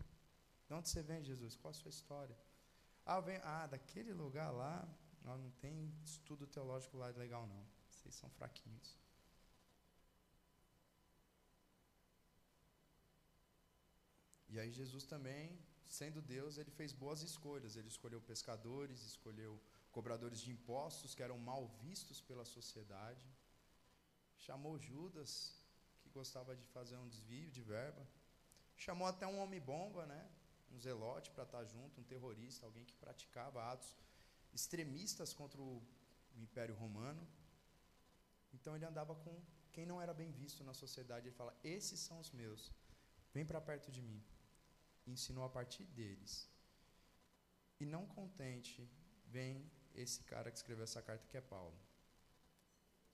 De 0.66 0.74
onde 0.74 0.88
você 0.88 1.02
vem, 1.02 1.22
Jesus? 1.22 1.56
Qual 1.56 1.70
a 1.70 1.74
sua 1.74 1.90
história? 1.90 2.36
Ah, 3.04 3.20
vem, 3.20 3.38
ah 3.44 3.68
daquele 3.68 4.12
lugar 4.12 4.50
lá, 4.50 4.76
não 5.34 5.50
tem 5.52 5.92
estudo 6.04 6.46
teológico 6.46 6.96
lá 6.96 7.08
legal 7.08 7.46
não. 7.46 7.66
Vocês 7.90 8.14
são 8.14 8.30
fraquinhos. 8.30 8.96
E 14.48 14.60
aí 14.60 14.70
Jesus 14.70 15.04
também, 15.04 15.58
sendo 15.84 16.22
Deus, 16.22 16.58
ele 16.58 16.70
fez 16.70 16.92
boas 16.92 17.22
escolhas. 17.22 17.74
Ele 17.74 17.88
escolheu 17.88 18.20
pescadores, 18.20 19.02
escolheu 19.02 19.60
cobradores 19.90 20.40
de 20.40 20.50
impostos 20.52 21.14
que 21.14 21.22
eram 21.22 21.38
mal 21.38 21.66
vistos 21.82 22.20
pela 22.20 22.44
sociedade. 22.44 23.26
Chamou 24.36 24.78
Judas, 24.78 25.54
que 26.00 26.10
gostava 26.10 26.54
de 26.54 26.64
fazer 26.66 26.96
um 26.96 27.08
desvio 27.08 27.50
de 27.50 27.62
verba. 27.62 28.06
Chamou 28.76 29.08
até 29.08 29.26
um 29.26 29.40
homem-bomba, 29.40 30.06
né? 30.06 30.30
um 30.70 30.78
zelote 30.78 31.30
para 31.30 31.44
estar 31.44 31.64
junto, 31.64 32.00
um 32.00 32.04
terrorista, 32.04 32.66
alguém 32.66 32.84
que 32.84 32.94
praticava 32.94 33.64
atos 33.72 33.96
extremistas 34.58 35.32
contra 35.40 35.60
o 35.68 35.70
Império 36.44 36.74
Romano. 36.82 37.22
Então 38.56 38.74
ele 38.74 38.88
andava 38.90 39.14
com 39.24 39.34
quem 39.74 39.86
não 39.90 40.00
era 40.04 40.14
bem 40.20 40.30
visto 40.42 40.64
na 40.68 40.74
sociedade. 40.82 41.26
Ele 41.26 41.40
fala: 41.42 41.54
Esses 41.76 42.00
são 42.00 42.18
os 42.24 42.30
meus, 42.40 42.72
vem 43.34 43.46
para 43.50 43.66
perto 43.70 43.90
de 43.96 44.02
mim. 44.08 44.20
E 45.06 45.12
ensinou 45.16 45.44
a 45.44 45.50
partir 45.58 45.84
deles. 45.98 46.32
E 47.78 47.84
não 47.94 48.04
contente, 48.18 48.78
vem 49.26 49.70
esse 49.94 50.20
cara 50.30 50.50
que 50.50 50.58
escreveu 50.60 50.84
essa 50.84 51.02
carta, 51.08 51.26
que 51.30 51.36
é 51.36 51.40
Paulo, 51.40 51.78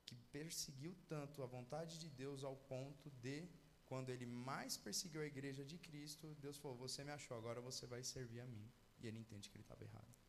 que 0.07 0.17
perseguiu 0.37 0.95
tanto 1.09 1.43
a 1.43 1.47
vontade 1.57 1.99
de 2.03 2.09
Deus 2.23 2.45
ao 2.45 2.57
ponto 2.73 3.11
de, 3.25 3.49
quando 3.85 4.11
ele 4.11 4.27
mais 4.27 4.77
perseguiu 4.77 5.21
a 5.21 5.27
igreja 5.27 5.65
de 5.65 5.79
Cristo, 5.79 6.37
Deus 6.47 6.57
falou: 6.59 6.77
Você 6.79 7.03
me 7.03 7.11
achou, 7.19 7.37
agora 7.37 7.61
você 7.61 7.85
vai 7.95 8.03
servir 8.15 8.41
a 8.41 8.47
mim. 8.47 8.67
E 9.01 9.07
ele 9.09 9.19
entende 9.19 9.51
que 9.51 9.57
ele 9.57 9.65
estava 9.65 9.83
errado. 9.83 10.22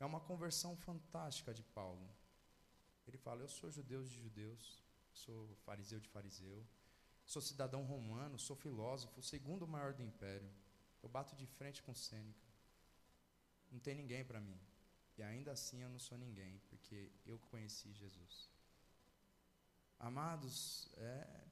É 0.00 0.04
uma 0.04 0.18
conversão 0.18 0.74
fantástica 0.76 1.52
de 1.52 1.62
Paulo. 1.62 2.08
Ele 3.06 3.18
fala: 3.18 3.42
Eu 3.42 3.48
sou 3.48 3.70
judeu 3.70 4.02
de 4.02 4.14
judeus, 4.24 4.82
sou 5.12 5.54
fariseu 5.66 6.00
de 6.00 6.08
fariseu, 6.08 6.66
sou 7.24 7.42
cidadão 7.42 7.82
romano, 7.84 8.38
sou 8.38 8.56
filósofo, 8.56 9.22
segundo 9.22 9.68
maior 9.68 9.92
do 9.92 10.02
império. 10.02 10.50
Eu 11.02 11.08
bato 11.08 11.36
de 11.36 11.46
frente 11.46 11.82
com 11.82 11.94
Sêneca. 11.94 12.48
Não 13.70 13.78
tem 13.78 13.94
ninguém 13.94 14.24
para 14.24 14.40
mim. 14.40 14.58
E 15.18 15.22
ainda 15.22 15.52
assim 15.52 15.82
eu 15.82 15.90
não 15.90 15.98
sou 15.98 16.16
ninguém, 16.16 16.58
porque 16.70 17.12
eu 17.26 17.38
conheci 17.50 17.92
Jesus. 17.92 18.50
Amados, 19.98 20.88
é, 20.96 21.44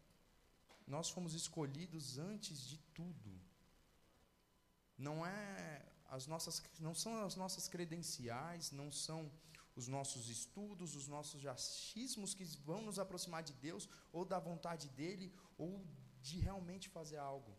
nós 0.87 1.11
fomos 1.11 1.35
escolhidos 1.35 2.17
antes 2.17 2.67
de 2.67 2.79
tudo. 2.95 3.39
Não 4.97 5.25
é 5.25 5.85
as 6.09 6.27
nossas, 6.27 6.63
não 6.79 6.95
são 6.95 7.25
as 7.25 7.37
nossas 7.37 7.69
credenciais, 7.69 8.71
não 8.71 8.91
são 8.91 9.31
os 9.77 9.87
nossos 9.87 10.29
estudos, 10.29 10.97
os 10.97 11.07
nossos 11.07 11.47
achismos 11.47 12.35
que 12.35 12.45
vão 12.69 12.83
nos 12.83 12.99
aproximar 12.99 13.43
de 13.43 13.53
Deus 13.53 13.89
ou 14.13 14.25
da 14.25 14.39
vontade 14.39 14.89
dele 14.89 15.33
ou 15.57 15.85
de 16.21 16.39
realmente 16.41 16.89
fazer 16.89 17.19
algo. 17.19 17.57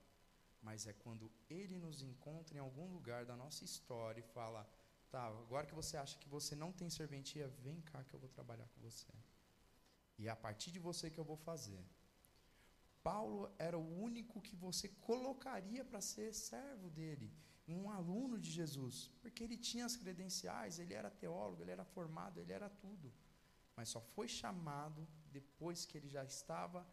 Mas 0.61 0.85
é 0.85 0.93
quando 0.93 1.31
ele 1.49 1.77
nos 1.77 2.01
encontra 2.01 2.57
em 2.57 2.59
algum 2.59 2.91
lugar 2.91 3.25
da 3.25 3.35
nossa 3.35 3.63
história 3.63 4.19
e 4.19 4.33
fala: 4.33 4.69
Tá, 5.09 5.25
agora 5.27 5.65
que 5.65 5.73
você 5.73 5.95
acha 5.95 6.17
que 6.17 6.27
você 6.27 6.55
não 6.55 6.71
tem 6.71 6.89
serventia, 6.89 7.47
vem 7.63 7.79
cá 7.81 8.03
que 8.03 8.13
eu 8.13 8.19
vou 8.19 8.29
trabalhar 8.29 8.67
com 8.67 8.81
você. 8.81 9.13
E 10.17 10.27
é 10.27 10.29
a 10.29 10.35
partir 10.35 10.71
de 10.71 10.79
você 10.79 11.09
que 11.09 11.19
eu 11.19 11.23
vou 11.23 11.37
fazer. 11.37 11.83
Paulo 13.01 13.49
era 13.57 13.77
o 13.77 14.01
único 14.03 14.41
que 14.41 14.55
você 14.55 14.89
colocaria 14.89 15.85
para 15.85 16.01
ser 16.01 16.33
servo 16.33 16.89
dele, 16.89 17.31
um 17.73 17.89
aluno 17.89 18.37
de 18.39 18.49
Jesus, 18.49 19.11
porque 19.21 19.43
ele 19.43 19.57
tinha 19.57 19.85
as 19.85 19.95
credenciais, 19.95 20.79
ele 20.79 20.93
era 20.93 21.09
teólogo, 21.09 21.61
ele 21.61 21.71
era 21.71 21.85
formado, 21.85 22.39
ele 22.39 22.51
era 22.51 22.69
tudo. 22.69 23.13
Mas 23.75 23.89
só 23.89 24.01
foi 24.01 24.27
chamado 24.27 25.07
depois 25.31 25.85
que 25.85 25.97
ele 25.97 26.09
já 26.09 26.23
estava 26.23 26.87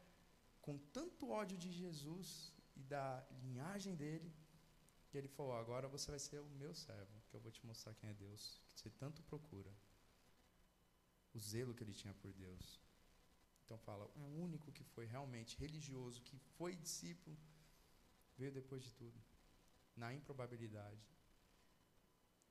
com 0.61 0.79
tanto 0.79 1.31
ódio 1.31 1.57
de 1.57 1.71
Jesus 1.71 2.53
e 2.75 2.83
da 2.83 3.27
linhagem 3.43 3.95
dele, 3.95 4.33
que 5.09 5.17
ele 5.17 5.29
falou: 5.29 5.55
Agora 5.55 5.89
você 5.89 6.11
vai 6.11 6.19
ser 6.19 6.41
o 6.41 6.51
meu 6.63 6.75
servo, 6.75 7.23
que 7.29 7.35
eu 7.37 7.41
vou 7.41 7.51
te 7.51 7.65
mostrar 7.65 7.95
quem 7.95 8.11
é 8.11 8.15
Deus, 8.15 8.61
que 8.69 8.81
você 8.81 8.91
tanto 8.91 9.23
procura. 9.23 9.73
O 11.33 11.39
zelo 11.39 11.75
que 11.75 11.83
ele 11.85 11.93
tinha 11.93 12.15
por 12.15 12.33
Deus. 12.33 12.81
Então 13.65 13.79
fala: 13.79 14.07
o 14.15 14.25
único 14.47 14.73
que 14.73 14.85
foi 14.85 15.07
realmente 15.07 15.59
religioso, 15.59 16.23
que 16.23 16.39
foi 16.57 16.75
discípulo, 16.75 17.37
veio 18.39 18.53
depois 18.53 18.83
de 18.83 18.93
tudo, 18.93 19.19
na 19.97 20.13
improbabilidade, 20.13 21.05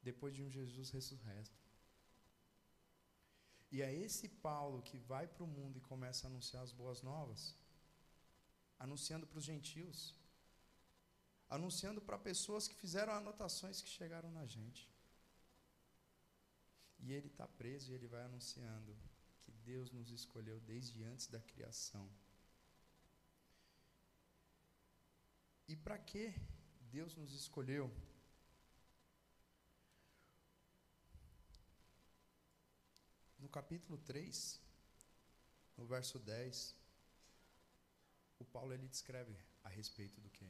depois 0.02 0.34
de 0.34 0.42
um 0.44 0.50
Jesus 0.50 0.90
ressurreto. 0.90 1.64
E 3.72 3.82
é 3.82 3.94
esse 3.94 4.28
Paulo 4.30 4.82
que 4.82 4.98
vai 4.98 5.28
para 5.28 5.44
o 5.44 5.48
mundo 5.48 5.78
e 5.78 5.82
começa 5.82 6.26
a 6.26 6.30
anunciar 6.30 6.64
as 6.64 6.72
boas 6.72 7.02
novas, 7.02 7.56
anunciando 8.80 9.28
para 9.28 9.40
os 9.40 9.46
gentios 9.46 10.16
anunciando 11.50 12.02
para 12.02 12.18
pessoas 12.18 12.68
que 12.68 12.76
fizeram 12.76 13.14
anotações 13.14 13.82
que 13.82 13.90
chegaram 13.90 14.32
na 14.32 14.46
gente. 14.46 14.90
E 17.00 17.14
ele 17.14 17.28
está 17.28 17.48
preso 17.48 17.92
e 17.92 17.96
ele 17.96 18.08
vai 18.08 18.24
anunciando 18.24 18.98
que 19.42 19.52
Deus 19.52 19.92
nos 19.92 20.12
escolheu 20.12 20.60
desde 20.60 21.04
antes 21.04 21.28
da 21.28 21.40
criação. 21.40 22.10
E 25.68 25.76
para 25.76 25.98
que 25.98 26.34
Deus 26.98 27.14
nos 27.18 27.34
escolheu? 27.34 27.86
No 33.38 33.50
capítulo 33.50 33.98
3, 33.98 34.62
no 35.78 35.86
verso 35.86 36.18
10, 36.18 36.74
o 38.40 38.46
Paulo 38.46 38.72
ele 38.74 38.88
descreve 38.88 39.36
a 39.64 39.70
respeito 39.70 40.22
do 40.22 40.30
que? 40.30 40.50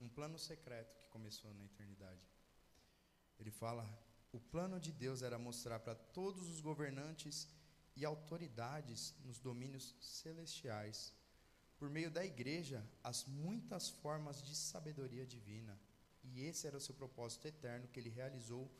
um 0.00 0.08
plano 0.08 0.38
secreto 0.38 0.94
que 0.98 1.08
começou 1.08 1.52
na 1.54 1.64
eternidade. 1.64 2.26
Ele 3.38 3.50
fala: 3.50 3.84
o 4.32 4.40
plano 4.40 4.78
de 4.80 4.92
Deus 4.92 5.22
era 5.22 5.38
mostrar 5.38 5.78
para 5.78 5.94
todos 5.94 6.48
os 6.48 6.60
governantes 6.60 7.48
e 7.94 8.04
autoridades 8.04 9.14
nos 9.24 9.38
domínios 9.38 9.94
celestiais, 10.00 11.14
por 11.78 11.88
meio 11.90 12.10
da 12.10 12.24
igreja, 12.24 12.84
as 13.02 13.24
muitas 13.24 13.88
formas 13.88 14.42
de 14.42 14.54
sabedoria 14.54 15.26
divina. 15.26 15.78
E 16.24 16.42
esse 16.42 16.66
era 16.66 16.76
o 16.76 16.80
seu 16.80 16.94
propósito 16.94 17.46
eterno 17.46 17.88
que 17.88 18.00
ele 18.00 18.10
realizou 18.10 18.70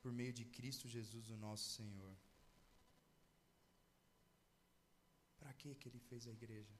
por 0.00 0.12
meio 0.12 0.32
de 0.32 0.44
Cristo 0.44 0.88
Jesus, 0.88 1.30
o 1.30 1.36
nosso 1.36 1.70
Senhor. 1.70 2.14
Para 5.38 5.52
que 5.54 5.74
que 5.74 5.88
ele 5.88 5.98
fez 5.98 6.26
a 6.26 6.30
igreja? 6.30 6.74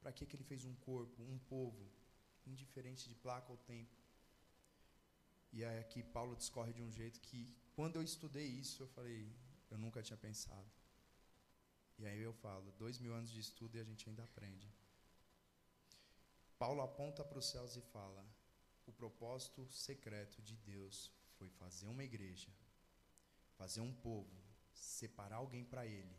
Para 0.00 0.12
que 0.12 0.24
que 0.24 0.36
ele 0.36 0.44
fez 0.44 0.64
um 0.64 0.74
corpo, 0.74 1.22
um 1.22 1.38
povo? 1.38 1.90
indiferente 2.46 3.08
de 3.08 3.14
placa 3.14 3.50
ou 3.50 3.58
tempo. 3.58 3.96
E 5.52 5.64
aí 5.64 5.78
aqui 5.78 6.02
Paulo 6.02 6.36
discorre 6.36 6.72
de 6.72 6.82
um 6.82 6.90
jeito 6.90 7.20
que, 7.20 7.54
quando 7.74 7.96
eu 7.96 8.02
estudei 8.02 8.46
isso, 8.46 8.82
eu 8.82 8.88
falei, 8.88 9.32
eu 9.70 9.78
nunca 9.78 10.02
tinha 10.02 10.16
pensado. 10.16 10.70
E 12.00 12.06
aí 12.06 12.20
eu 12.20 12.32
falo, 12.44 12.72
dois 12.72 12.98
mil 12.98 13.14
anos 13.14 13.30
de 13.30 13.40
estudo 13.46 13.76
e 13.76 13.80
a 13.80 13.84
gente 13.84 14.08
ainda 14.08 14.24
aprende. 14.24 14.68
Paulo 16.58 16.82
aponta 16.82 17.24
para 17.24 17.38
os 17.38 17.48
céus 17.52 17.76
e 17.76 17.82
fala: 17.94 18.24
o 18.86 18.92
propósito 18.92 19.66
secreto 19.70 20.42
de 20.42 20.56
Deus 20.56 21.12
foi 21.36 21.48
fazer 21.50 21.86
uma 21.86 22.04
igreja, 22.10 22.50
fazer 23.60 23.80
um 23.80 23.94
povo, 24.08 24.36
separar 24.72 25.36
alguém 25.36 25.64
para 25.64 25.86
Ele, 25.86 26.16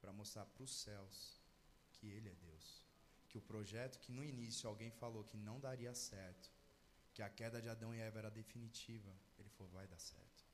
para 0.00 0.12
mostrar 0.12 0.46
para 0.46 0.64
os 0.64 0.74
céus 0.84 1.40
que 1.94 2.06
Ele 2.08 2.28
é 2.28 2.34
Deus 2.34 2.86
que 3.36 3.38
o 3.38 3.42
projeto 3.42 3.98
que 3.98 4.12
no 4.12 4.24
início 4.24 4.66
alguém 4.66 4.90
falou 4.90 5.22
que 5.22 5.36
não 5.36 5.60
daria 5.60 5.94
certo, 5.94 6.50
que 7.12 7.20
a 7.20 7.28
queda 7.28 7.60
de 7.60 7.68
Adão 7.68 7.94
e 7.94 8.00
Eva 8.00 8.18
era 8.20 8.30
definitiva, 8.30 9.12
ele 9.38 9.50
falou: 9.50 9.70
vai 9.72 9.86
dar 9.86 9.98
certo. 9.98 10.45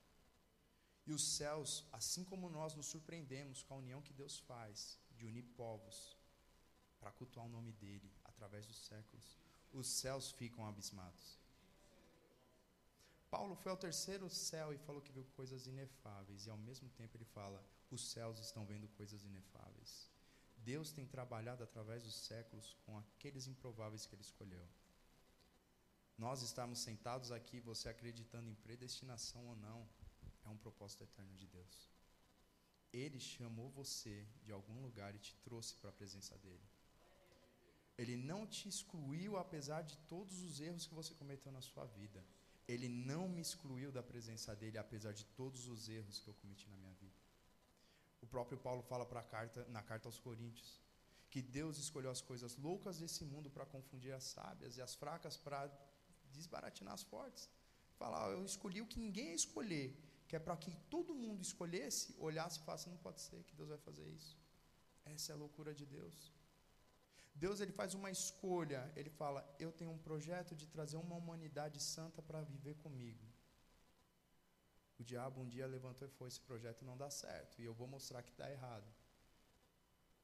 E 1.07 1.13
os 1.13 1.37
céus, 1.37 1.85
assim 1.93 2.25
como 2.25 2.49
nós 2.49 2.75
nos 2.75 2.87
surpreendemos 2.87 3.63
com 3.63 3.75
a 3.75 3.79
união 3.79 4.03
que 4.03 4.13
Deus 4.13 4.39
faz 4.39 4.99
de 5.17 5.27
unir 5.27 5.45
povos 5.57 6.17
para 7.01 7.11
cultuar 7.11 7.47
o 7.47 7.49
nome 7.49 7.73
dele 7.73 8.11
através 8.25 8.67
dos 8.67 8.79
séculos, 8.87 9.37
os 9.73 9.89
céus 9.89 10.31
ficam 10.31 10.67
abismados. 10.67 11.41
Paulo 13.31 13.57
foi 13.57 13.71
ao 13.73 13.79
terceiro 13.79 14.29
céu 14.29 14.73
e 14.73 14.79
falou 14.79 15.01
que 15.01 15.11
viu 15.11 15.25
coisas 15.35 15.67
inefáveis, 15.67 16.47
e 16.47 16.51
ao 16.51 16.57
mesmo 16.57 16.89
tempo 16.91 17.17
ele 17.17 17.25
fala: 17.25 17.65
os 17.91 18.11
céus 18.11 18.39
estão 18.39 18.65
vendo 18.67 18.87
coisas 18.89 19.25
inefáveis. 19.25 20.11
Deus 20.59 20.93
tem 20.93 21.07
trabalhado 21.07 21.65
através 21.65 22.03
dos 22.05 22.15
séculos 22.15 22.77
com 22.85 22.97
aqueles 22.99 23.47
improváveis 23.47 24.07
que 24.07 24.15
Ele 24.15 24.23
escolheu. 24.23 24.67
Nós 26.17 26.43
estamos 26.43 26.79
sentados 26.79 27.33
aqui, 27.33 27.59
você 27.59 27.89
acreditando 27.89 28.49
em 28.49 28.55
predestinação 28.55 29.45
ou 29.47 29.57
não, 29.57 29.89
é 30.45 30.49
um 30.49 30.57
propósito 30.57 31.05
eterno 31.05 31.35
de 31.35 31.47
Deus. 31.47 31.89
Ele 32.93 33.19
chamou 33.19 33.71
você 33.71 34.27
de 34.43 34.53
algum 34.53 34.81
lugar 34.83 35.15
e 35.15 35.19
te 35.19 35.35
trouxe 35.37 35.75
para 35.77 35.91
a 35.91 35.93
presença 35.93 36.37
dele. 36.39 36.69
Ele 37.97 38.17
não 38.17 38.47
te 38.47 38.69
excluiu 38.69 39.37
apesar 39.37 39.83
de 39.83 39.97
todos 40.09 40.43
os 40.43 40.61
erros 40.61 40.87
que 40.87 40.95
você 40.95 41.15
cometeu 41.15 41.53
na 41.53 41.61
sua 41.61 41.87
vida. 41.87 42.25
Ele 42.69 42.89
não 42.89 43.29
me 43.29 43.41
excluiu 43.41 43.91
da 43.91 44.03
presença 44.03 44.55
dele 44.55 44.79
apesar 44.79 45.13
de 45.13 45.25
todos 45.25 45.67
os 45.67 45.89
erros 45.89 46.21
que 46.21 46.29
eu 46.29 46.35
cometi 46.35 46.69
na 46.69 46.77
minha 46.77 46.95
vida. 46.95 47.17
O 48.21 48.27
próprio 48.27 48.59
Paulo 48.59 48.83
fala 48.83 49.05
para 49.05 49.23
carta, 49.23 49.67
na 49.69 49.83
carta 49.83 50.09
aos 50.09 50.19
Coríntios 50.19 50.81
que 51.33 51.41
Deus 51.41 51.79
escolheu 51.79 52.11
as 52.11 52.21
coisas 52.21 52.55
loucas 52.57 52.99
desse 52.99 53.25
mundo 53.25 53.49
para 53.49 53.65
confundir 53.65 54.13
as 54.13 54.25
sábias 54.25 54.77
e 54.77 54.83
as 54.83 54.95
fracas 54.95 55.35
para 55.39 55.61
desbaratinar 56.31 56.93
as 56.93 57.03
fortes. 57.03 57.49
Falar, 57.97 58.31
eu 58.33 58.45
escolhi 58.45 58.83
o 58.83 58.87
que 58.87 59.01
ninguém 59.01 59.29
ia 59.29 59.35
escolher, 59.35 59.89
que 60.33 60.37
é 60.37 60.45
para 60.45 60.57
que 60.57 60.73
todo 60.93 61.15
mundo 61.23 61.43
escolhesse, 61.43 62.15
olhasse 62.19 62.59
e 62.59 62.63
falasse, 62.65 62.89
não 62.89 62.97
pode 63.07 63.21
ser 63.21 63.41
que 63.49 63.55
Deus 63.55 63.69
vai 63.69 63.77
fazer 63.87 64.07
isso. 64.19 64.35
Essa 65.05 65.27
é 65.31 65.35
a 65.35 65.41
loucura 65.43 65.75
de 65.75 65.85
Deus. 65.85 66.33
Deus 67.35 67.61
ele 67.61 67.75
faz 67.81 67.93
uma 67.93 68.11
escolha, 68.11 68.81
ele 68.97 69.11
fala: 69.11 69.41
"Eu 69.59 69.71
tenho 69.71 69.91
um 69.91 69.99
projeto 69.99 70.57
de 70.61 70.67
trazer 70.75 70.97
uma 70.97 71.17
humanidade 71.17 71.79
santa 71.83 72.23
para 72.23 72.41
viver 72.41 72.77
comigo". 72.77 73.27
O 74.99 75.05
diabo 75.05 75.43
um 75.43 75.51
dia 75.55 75.67
levantou 75.67 76.09
e 76.09 76.17
foi: 76.19 76.29
"Esse 76.29 76.41
projeto 76.41 76.83
não 76.83 76.97
dá 76.97 77.11
certo 77.11 77.61
e 77.61 77.67
eu 77.67 77.75
vou 77.75 77.87
mostrar 77.87 78.23
que 78.23 78.33
dá 78.33 78.51
errado". 78.51 78.91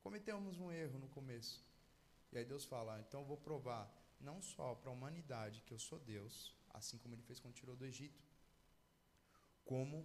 Cometemos 0.01 0.59
um 0.59 0.73
erro 0.73 0.99
no 0.99 1.11
começo. 1.19 1.63
E 2.33 2.39
aí 2.39 2.47
Deus 2.47 2.65
fala: 2.65 2.99
"Então 3.05 3.21
eu 3.21 3.27
vou 3.27 3.37
provar 3.51 3.85
não 4.19 4.41
só 4.41 4.75
para 4.75 4.89
a 4.89 4.97
humanidade 4.97 5.63
que 5.67 5.75
eu 5.75 5.79
sou 5.91 5.99
Deus, 6.15 6.35
assim 6.81 6.97
como 6.97 7.15
ele 7.15 7.29
fez 7.29 7.39
quando 7.39 7.61
tirou 7.63 7.77
do 7.77 7.85
Egito, 7.93 8.28
como 9.71 9.97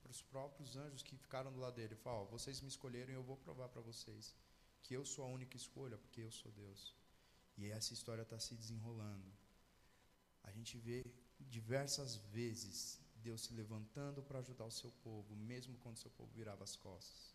para 0.00 0.10
os 0.16 0.22
próprios 0.34 0.76
anjos 0.84 1.02
que 1.02 1.16
ficaram 1.24 1.52
do 1.52 1.60
lado 1.64 1.76
dele. 1.76 1.94
Ele 1.94 2.04
fala: 2.08 2.24
"Vocês 2.36 2.60
me 2.60 2.68
escolheram 2.74 3.12
e 3.12 3.18
eu 3.20 3.28
vou 3.30 3.38
provar 3.46 3.68
para 3.68 3.86
vocês 3.90 4.34
que 4.82 4.94
eu 4.98 5.04
sou 5.12 5.24
a 5.24 5.32
única 5.38 5.56
escolha, 5.62 5.96
porque 6.02 6.20
eu 6.20 6.30
sou 6.40 6.52
Deus. 6.52 6.94
E 7.56 7.66
essa 7.78 7.92
história 7.96 8.22
está 8.22 8.38
se 8.38 8.54
desenrolando. 8.54 9.30
A 10.48 10.50
gente 10.56 10.74
vê 10.86 11.00
diversas 11.40 12.10
vezes 12.38 13.00
Deus 13.26 13.40
se 13.46 13.52
levantando 13.60 14.22
para 14.22 14.38
ajudar 14.38 14.66
o 14.66 14.70
seu 14.80 14.92
povo, 15.06 15.34
mesmo 15.34 15.76
quando 15.78 15.96
o 15.96 16.04
seu 16.04 16.12
povo 16.18 16.30
virava 16.40 16.62
as 16.62 16.76
costas. 16.76 17.34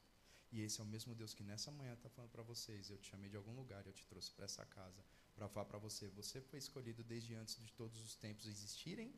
E 0.51 0.61
esse 0.61 0.79
é 0.79 0.83
o 0.83 0.87
mesmo 0.93 1.13
Deus 1.15 1.33
que 1.33 1.43
nessa 1.43 1.71
manhã 1.71 1.93
está 1.93 2.09
falando 2.09 2.31
para 2.31 2.43
vocês. 2.43 2.89
Eu 2.89 2.97
te 2.97 3.09
chamei 3.09 3.29
de 3.29 3.37
algum 3.37 3.55
lugar, 3.61 3.85
eu 3.85 3.93
te 3.99 4.05
trouxe 4.05 4.31
para 4.31 4.45
essa 4.45 4.65
casa, 4.65 5.03
para 5.35 5.49
falar 5.49 5.65
para 5.65 5.77
você. 5.77 6.07
Você 6.09 6.39
foi 6.41 6.59
escolhido 6.59 7.03
desde 7.03 7.33
antes 7.35 7.55
de 7.65 7.71
todos 7.73 7.99
os 8.01 8.15
tempos 8.15 8.47
existirem. 8.47 9.13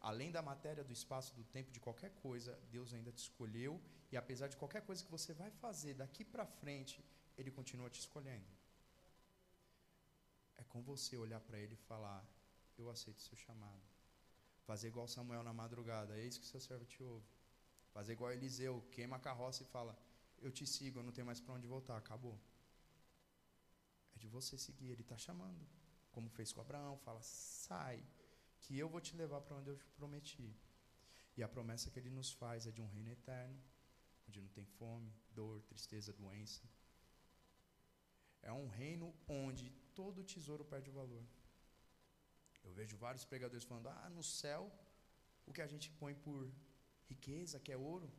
Além 0.00 0.30
da 0.30 0.40
matéria, 0.40 0.84
do 0.84 0.92
espaço, 0.92 1.34
do 1.34 1.44
tempo, 1.44 1.70
de 1.70 1.80
qualquer 1.80 2.10
coisa, 2.22 2.58
Deus 2.70 2.92
ainda 2.94 3.10
te 3.10 3.18
escolheu. 3.18 3.80
E 4.12 4.16
apesar 4.16 4.48
de 4.48 4.56
qualquer 4.56 4.82
coisa 4.82 5.04
que 5.04 5.10
você 5.10 5.32
vai 5.34 5.50
fazer 5.50 5.94
daqui 5.94 6.24
para 6.24 6.46
frente, 6.46 7.04
ele 7.36 7.50
continua 7.50 7.90
te 7.90 8.00
escolhendo. 8.00 8.46
É 10.56 10.64
com 10.64 10.82
você 10.82 11.16
olhar 11.16 11.40
para 11.40 11.58
ele 11.58 11.74
e 11.74 11.84
falar: 11.90 12.24
Eu 12.76 12.88
aceito 12.90 13.18
o 13.18 13.22
seu 13.22 13.36
chamado. 13.36 13.82
Fazer 14.64 14.88
igual 14.88 15.08
Samuel 15.08 15.42
na 15.42 15.52
madrugada, 15.52 16.18
eis 16.18 16.38
que 16.38 16.46
seu 16.46 16.60
servo 16.60 16.84
te 16.84 17.02
ouve. 17.02 17.26
Fazer 17.92 18.12
igual 18.12 18.32
Eliseu, 18.32 18.80
queima 18.92 19.16
a 19.16 19.20
carroça 19.20 19.62
e 19.62 19.66
fala: 19.66 19.98
Eu 20.40 20.52
te 20.52 20.66
sigo, 20.66 21.00
eu 21.00 21.02
não 21.02 21.12
tenho 21.12 21.26
mais 21.26 21.40
para 21.40 21.54
onde 21.54 21.66
voltar, 21.66 21.96
acabou. 21.96 22.38
É 24.14 24.18
de 24.18 24.28
você 24.28 24.56
seguir, 24.56 24.90
ele 24.90 25.02
está 25.02 25.16
chamando. 25.16 25.66
Como 26.12 26.28
fez 26.28 26.52
com 26.52 26.60
Abraão, 26.60 26.96
fala: 26.98 27.20
Sai, 27.22 28.04
que 28.68 28.78
eu 28.78 28.88
vou 28.88 29.00
te 29.00 29.16
levar 29.16 29.40
para 29.40 29.56
onde 29.56 29.70
eu 29.70 29.76
te 29.76 29.86
prometi. 29.98 30.48
E 31.36 31.42
a 31.42 31.48
promessa 31.48 31.90
que 31.90 31.98
ele 31.98 32.10
nos 32.10 32.30
faz 32.40 32.66
é 32.66 32.70
de 32.70 32.82
um 32.82 32.86
reino 32.86 33.10
eterno, 33.10 33.58
onde 34.26 34.40
não 34.40 34.48
tem 34.48 34.64
fome, 34.64 35.10
dor, 35.38 35.62
tristeza, 35.62 36.12
doença 36.12 36.62
é 38.42 38.52
um 38.52 38.68
reino 38.68 39.14
onde 39.28 39.70
todo 39.94 40.24
tesouro 40.24 40.64
perde 40.64 40.90
o 40.90 40.92
valor. 40.92 41.24
Eu 42.64 42.72
vejo 42.72 42.96
vários 42.96 43.24
pregadores 43.24 43.64
falando: 43.64 43.88
ah, 43.88 44.10
no 44.10 44.22
céu, 44.22 44.62
o 45.46 45.52
que 45.52 45.62
a 45.62 45.66
gente 45.66 45.90
põe 45.90 46.14
por 46.14 46.50
riqueza, 47.12 47.60
que 47.60 47.72
é 47.72 47.76
ouro, 47.76 48.10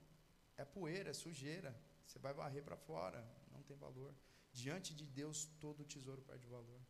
é 0.57 0.65
poeira, 0.65 1.09
é 1.11 1.13
sujeira. 1.13 1.71
Você 2.05 2.19
vai 2.19 2.33
varrer 2.33 2.63
para 2.63 2.75
fora, 2.75 3.19
não 3.51 3.61
tem 3.63 3.77
valor. 3.77 4.13
Diante 4.51 4.93
de 4.95 5.05
Deus, 5.05 5.45
todo 5.59 5.85
tesouro 5.85 6.21
perde 6.21 6.47
o 6.47 6.49
valor. 6.49 6.81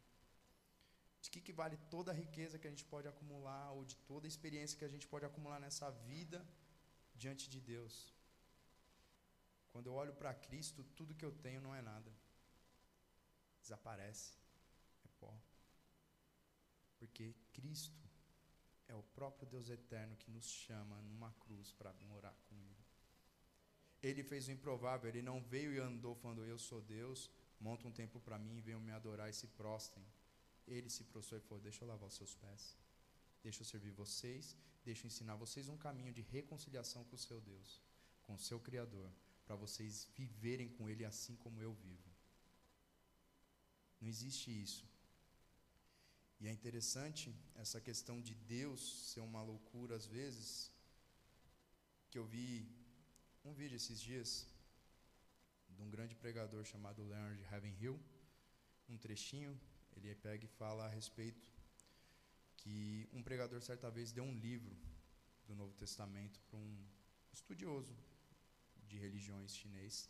De 1.22 1.30
que, 1.30 1.42
que 1.42 1.54
vale 1.54 1.78
toda 1.90 2.12
a 2.12 2.16
riqueza 2.16 2.58
que 2.58 2.68
a 2.68 2.70
gente 2.70 2.86
pode 2.86 3.08
acumular, 3.08 3.72
ou 3.72 3.84
de 3.84 3.96
toda 4.12 4.26
a 4.28 4.32
experiência 4.34 4.78
que 4.78 4.86
a 4.86 4.94
gente 4.96 5.08
pode 5.08 5.26
acumular 5.26 5.60
nessa 5.60 5.90
vida 5.92 6.46
diante 7.16 7.50
de 7.50 7.60
Deus? 7.60 8.14
Quando 9.72 9.88
eu 9.88 9.94
olho 9.94 10.14
para 10.14 10.34
Cristo, 10.34 10.84
tudo 10.96 11.16
que 11.16 11.26
eu 11.26 11.32
tenho 11.32 11.62
não 11.62 11.76
é 11.76 11.82
nada 11.82 12.12
desaparece, 13.62 14.34
é 15.04 15.08
pó. 15.20 15.34
Porque 16.98 17.36
Cristo 17.54 18.10
é 18.88 18.96
o 18.96 19.04
próprio 19.04 19.48
Deus 19.48 19.70
eterno 19.70 20.16
que 20.18 20.32
nos 20.32 20.46
chama 20.46 21.02
numa 21.04 21.32
cruz 21.34 21.72
para 21.72 21.94
morar 22.02 22.36
com 22.48 22.56
Ele. 22.56 22.86
Ele 24.02 24.24
fez 24.24 24.48
o 24.48 24.52
improvável, 24.52 25.10
ele 25.10 25.22
não 25.22 25.42
veio 25.42 25.74
e 25.74 25.80
andou 25.80 26.16
falando, 26.16 26.46
Eu 26.46 26.58
sou 26.58 26.82
Deus, 26.82 27.30
monta 27.60 27.88
um 27.88 27.92
templo 27.92 28.20
para 28.22 28.40
mim, 28.40 28.62
venham 28.62 28.80
me 28.80 28.92
adorar 28.92 29.30
e 29.30 29.34
se 29.34 29.48
prostem. 29.48 30.04
Ele 30.68 30.90
se 30.90 31.04
prostrou 31.04 31.40
e 31.40 31.44
falou: 31.44 31.62
Deixa 31.62 31.84
eu 31.84 31.88
lavar 31.88 32.08
os 32.08 32.16
seus 32.16 32.34
pés, 32.36 32.78
deixa 33.44 33.62
eu 33.62 33.66
servir 33.66 33.92
vocês, 33.92 34.56
deixa 34.84 35.04
eu 35.04 35.08
ensinar 35.08 35.36
vocês 35.36 35.68
um 35.68 35.78
caminho 35.78 36.14
de 36.14 36.22
reconciliação 36.22 37.04
com 37.06 37.16
o 37.16 37.20
seu 37.20 37.42
Deus, 37.42 37.82
com 38.24 38.36
o 38.36 38.40
seu 38.40 38.60
Criador, 38.60 39.12
para 39.46 39.56
vocês 39.56 40.08
viverem 40.16 40.70
com 40.70 40.90
Ele 40.90 41.06
assim 41.06 41.36
como 41.36 41.62
eu 41.62 41.74
vivo. 41.74 42.10
Não 44.00 44.08
existe 44.08 44.50
isso. 44.50 44.88
E 46.40 46.48
é 46.48 46.52
interessante 46.52 47.36
essa 47.56 47.82
questão 47.82 48.22
de 48.22 48.34
Deus 48.34 48.82
ser 49.12 49.20
uma 49.20 49.42
loucura 49.42 49.96
às 49.96 50.06
vezes, 50.06 50.72
que 52.10 52.18
eu 52.18 52.26
vi 52.26 52.66
um 53.44 53.54
vídeo 53.54 53.76
esses 53.76 54.00
dias 54.00 54.48
de 55.76 55.82
um 55.82 55.90
grande 55.90 56.16
pregador 56.16 56.64
chamado 56.64 57.04
Leonard 57.04 57.42
Ravenhill, 57.44 58.00
um 58.88 58.98
trechinho, 58.98 59.60
ele 60.08 60.16
pega 60.16 60.46
e 60.46 60.48
fala 60.48 60.86
a 60.86 60.90
respeito 60.90 61.52
que 62.58 63.08
um 63.14 63.22
pregador 63.24 63.62
certa 63.62 63.90
vez 63.90 64.12
deu 64.12 64.24
um 64.24 64.38
livro 64.38 64.76
do 65.46 65.56
Novo 65.56 65.74
Testamento 65.74 66.40
para 66.48 66.58
um 66.58 66.86
estudioso 67.32 67.96
de 68.88 68.98
religiões 68.98 69.56
chinês. 69.56 70.10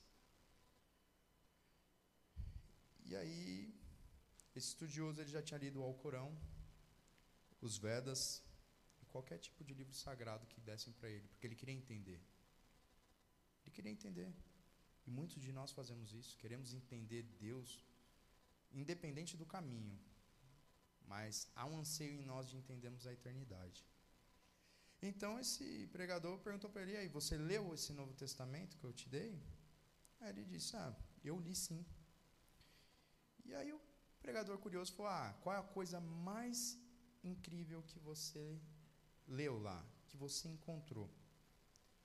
E 3.05 3.15
aí 3.15 3.73
esse 4.55 4.69
estudioso 4.69 5.21
ele 5.21 5.29
já 5.29 5.41
tinha 5.41 5.59
lido 5.59 5.79
o 5.79 5.83
Alcorão, 5.83 6.37
os 7.61 7.77
Vedas 7.77 8.43
e 9.01 9.05
qualquer 9.05 9.37
tipo 9.37 9.63
de 9.63 9.73
livro 9.73 9.93
sagrado 9.93 10.47
que 10.47 10.59
dessem 10.61 10.91
para 10.93 11.09
ele, 11.09 11.27
porque 11.27 11.47
ele 11.47 11.55
queria 11.55 11.73
entender. 11.73 12.21
Ele 13.63 13.71
queria 13.71 13.91
entender. 13.91 14.33
E 15.05 15.11
muitos 15.11 15.41
de 15.41 15.51
nós 15.51 15.71
fazemos 15.71 16.13
isso, 16.13 16.37
queremos 16.37 16.73
entender 16.73 17.23
Deus, 17.39 17.83
independente 18.71 19.35
do 19.37 19.45
caminho, 19.45 19.99
mas 21.05 21.51
há 21.55 21.65
um 21.65 21.77
anseio 21.77 22.21
em 22.21 22.25
nós 22.25 22.49
de 22.49 22.57
entendermos 22.57 23.07
a 23.07 23.13
eternidade. 23.13 23.85
Então 25.01 25.39
esse 25.39 25.87
pregador 25.87 26.37
perguntou 26.39 26.69
para 26.69 26.81
ele: 26.81 26.97
aí, 26.97 27.07
você 27.07 27.37
leu 27.37 27.73
esse 27.73 27.93
Novo 27.93 28.13
Testamento 28.13 28.77
que 28.77 28.83
eu 28.83 28.93
te 28.93 29.07
dei? 29.07 29.41
Aí 30.19 30.29
ele 30.29 30.43
disse: 30.43 30.75
Ah, 30.75 30.93
eu 31.23 31.39
li 31.39 31.55
sim. 31.55 31.85
E 33.45 33.55
aí 33.55 33.71
o 33.71 33.81
pregador 34.21 34.57
curioso 34.57 34.93
falou: 34.93 35.11
Ah, 35.11 35.33
qual 35.41 35.55
é 35.55 35.59
a 35.59 35.63
coisa 35.63 35.99
mais 35.99 36.77
incrível 37.23 37.81
que 37.83 37.99
você 37.99 38.61
leu 39.27 39.57
lá, 39.57 39.85
que 40.07 40.17
você 40.17 40.49
encontrou? 40.49 41.09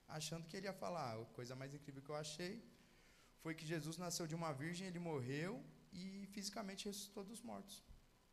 Achando 0.06 0.46
que 0.46 0.56
ele 0.56 0.66
ia 0.66 0.72
falar: 0.72 1.20
A 1.20 1.24
coisa 1.26 1.56
mais 1.56 1.74
incrível 1.74 2.02
que 2.02 2.10
eu 2.10 2.16
achei 2.16 2.64
foi 3.40 3.54
que 3.54 3.66
Jesus 3.66 3.98
nasceu 3.98 4.26
de 4.26 4.34
uma 4.34 4.52
virgem, 4.52 4.86
ele 4.86 5.00
morreu 5.00 5.62
e 5.94 6.26
fisicamente 6.34 6.86
ressuscitou 6.86 7.24
dos 7.24 7.40
mortos. 7.50 7.76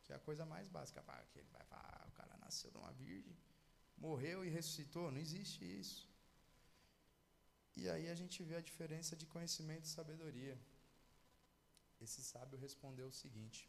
Que 0.04 0.12
é 0.12 0.16
a 0.16 0.24
coisa 0.28 0.44
mais 0.44 0.68
básica. 0.68 1.02
Que 1.32 1.38
ele 1.38 1.48
vai 1.56 1.64
falar: 1.64 2.00
ah, 2.00 2.08
O 2.08 2.12
cara 2.12 2.36
nasceu 2.38 2.70
de 2.70 2.78
uma 2.82 2.92
virgem, 2.92 3.36
morreu 3.96 4.44
e 4.44 4.50
ressuscitou. 4.58 5.10
Não 5.10 5.20
existe 5.26 5.64
isso. 5.64 6.00
E 7.80 7.88
aí 7.88 8.08
a 8.10 8.14
gente 8.14 8.42
vê 8.42 8.56
a 8.56 8.66
diferença 8.70 9.16
de 9.16 9.26
conhecimento 9.26 9.84
e 9.84 9.94
sabedoria. 9.98 10.56
Esse 12.00 12.22
sábio 12.22 12.58
respondeu 12.58 13.06
o 13.08 13.18
seguinte: 13.22 13.60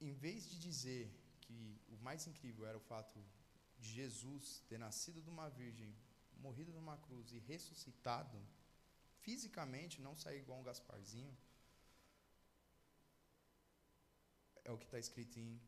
em 0.00 0.12
vez 0.12 0.48
de 0.50 0.58
dizer 0.58 1.04
que 1.42 1.78
o 1.88 1.96
mais 1.98 2.26
incrível 2.26 2.64
era 2.66 2.78
o 2.78 2.86
fato 2.92 3.18
de 3.78 3.90
Jesus 3.98 4.62
ter 4.68 4.78
nascido 4.78 5.20
de 5.22 5.30
uma 5.34 5.48
virgem, 5.48 5.94
morrido 6.38 6.72
numa 6.72 6.96
cruz 6.96 7.32
e 7.32 7.38
ressuscitado, 7.38 8.38
fisicamente, 9.24 10.00
não 10.00 10.16
sair 10.16 10.38
igual 10.38 10.58
um 10.60 10.62
Gasparzinho, 10.62 11.36
é 14.64 14.70
o 14.70 14.78
que 14.78 14.84
está 14.84 14.98
escrito 14.98 15.38
em 15.38 15.60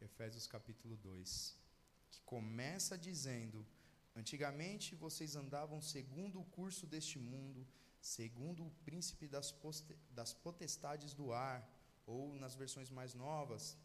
Efésios 0.00 0.46
capítulo 0.46 0.96
2, 0.96 1.56
que 2.10 2.20
começa 2.22 2.96
dizendo: 2.96 3.66
Antigamente 4.14 4.94
vocês 4.94 5.36
andavam 5.36 5.80
segundo 5.80 6.40
o 6.40 6.44
curso 6.44 6.86
deste 6.86 7.18
mundo, 7.18 7.66
segundo 8.00 8.64
o 8.66 8.70
príncipe 8.84 9.26
das, 9.28 9.54
das 10.10 10.32
potestades 10.32 11.14
do 11.14 11.32
ar, 11.32 11.68
ou 12.06 12.34
nas 12.36 12.54
versões 12.54 12.90
mais 12.90 13.14
novas, 13.14 13.76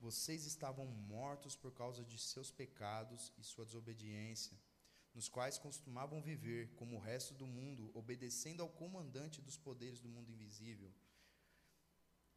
vocês 0.00 0.46
estavam 0.46 0.86
mortos 0.86 1.54
por 1.54 1.72
causa 1.72 2.02
de 2.04 2.18
seus 2.18 2.50
pecados 2.50 3.32
e 3.36 3.44
sua 3.44 3.66
desobediência, 3.66 4.56
nos 5.14 5.28
quais 5.28 5.58
costumavam 5.58 6.22
viver, 6.22 6.70
como 6.76 6.96
o 6.96 7.00
resto 7.00 7.34
do 7.34 7.46
mundo, 7.46 7.90
obedecendo 7.94 8.62
ao 8.62 8.68
comandante 8.68 9.42
dos 9.42 9.58
poderes 9.58 10.00
do 10.00 10.08
mundo 10.08 10.30
invisível. 10.30 10.90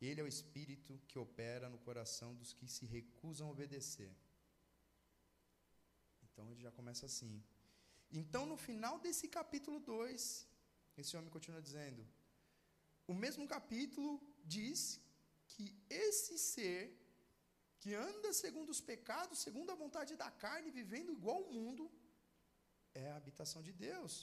Ele 0.07 0.21
é 0.21 0.23
o 0.23 0.33
espírito 0.35 0.99
que 1.07 1.19
opera 1.25 1.67
no 1.73 1.79
coração 1.87 2.29
dos 2.39 2.51
que 2.57 2.67
se 2.75 2.85
recusam 2.85 3.47
a 3.47 3.51
obedecer. 3.55 4.11
Então 6.25 6.45
ele 6.51 6.61
já 6.67 6.71
começa 6.79 7.05
assim. 7.11 7.33
Então, 8.21 8.43
no 8.51 8.57
final 8.67 8.95
desse 9.05 9.27
capítulo 9.27 9.79
2, 9.79 10.47
esse 11.01 11.15
homem 11.17 11.29
continua 11.37 11.61
dizendo: 11.67 12.01
o 13.13 13.15
mesmo 13.23 13.47
capítulo 13.55 14.11
diz 14.55 14.99
que 15.51 15.65
esse 15.89 16.37
ser 16.37 16.81
que 17.79 17.93
anda 17.93 18.31
segundo 18.43 18.69
os 18.75 18.81
pecados, 18.91 19.39
segundo 19.39 19.71
a 19.71 19.81
vontade 19.83 20.15
da 20.15 20.29
carne, 20.43 20.77
vivendo 20.81 21.11
igual 21.17 21.39
o 21.41 21.53
mundo, 21.57 21.91
é 22.93 23.05
a 23.09 23.17
habitação 23.21 23.61
de 23.67 23.73
Deus. 23.87 24.13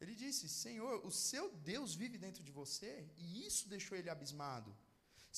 Ele 0.00 0.14
disse: 0.22 0.48
Senhor, 0.48 0.94
o 1.06 1.10
seu 1.10 1.46
Deus 1.72 1.94
vive 2.02 2.18
dentro 2.26 2.42
de 2.48 2.52
você, 2.60 2.92
e 3.16 3.46
isso 3.46 3.68
deixou 3.74 3.96
ele 3.96 4.10
abismado. 4.10 4.72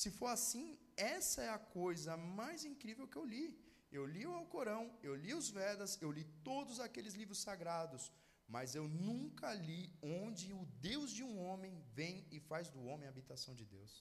Se 0.01 0.09
for 0.17 0.29
assim, 0.37 0.65
essa 0.95 1.39
é 1.47 1.49
a 1.49 1.63
coisa 1.77 2.15
mais 2.39 2.63
incrível 2.71 3.05
que 3.11 3.19
eu 3.21 3.25
li. 3.33 3.45
Eu 3.97 4.03
li 4.15 4.23
o 4.27 4.35
Alcorão, 4.41 4.83
eu 5.07 5.13
li 5.23 5.33
os 5.39 5.47
Vedas, 5.57 5.91
eu 6.05 6.11
li 6.17 6.23
todos 6.49 6.79
aqueles 6.85 7.13
livros 7.21 7.39
sagrados, 7.47 8.03
mas 8.55 8.75
eu 8.79 8.85
nunca 8.87 9.49
li 9.67 9.81
onde 10.19 10.47
o 10.59 10.63
Deus 10.89 11.09
de 11.17 11.23
um 11.29 11.35
homem 11.45 11.73
vem 11.99 12.15
e 12.35 12.39
faz 12.49 12.69
do 12.75 12.83
homem 12.89 13.07
a 13.07 13.13
habitação 13.13 13.55
de 13.61 13.65
Deus. 13.75 13.93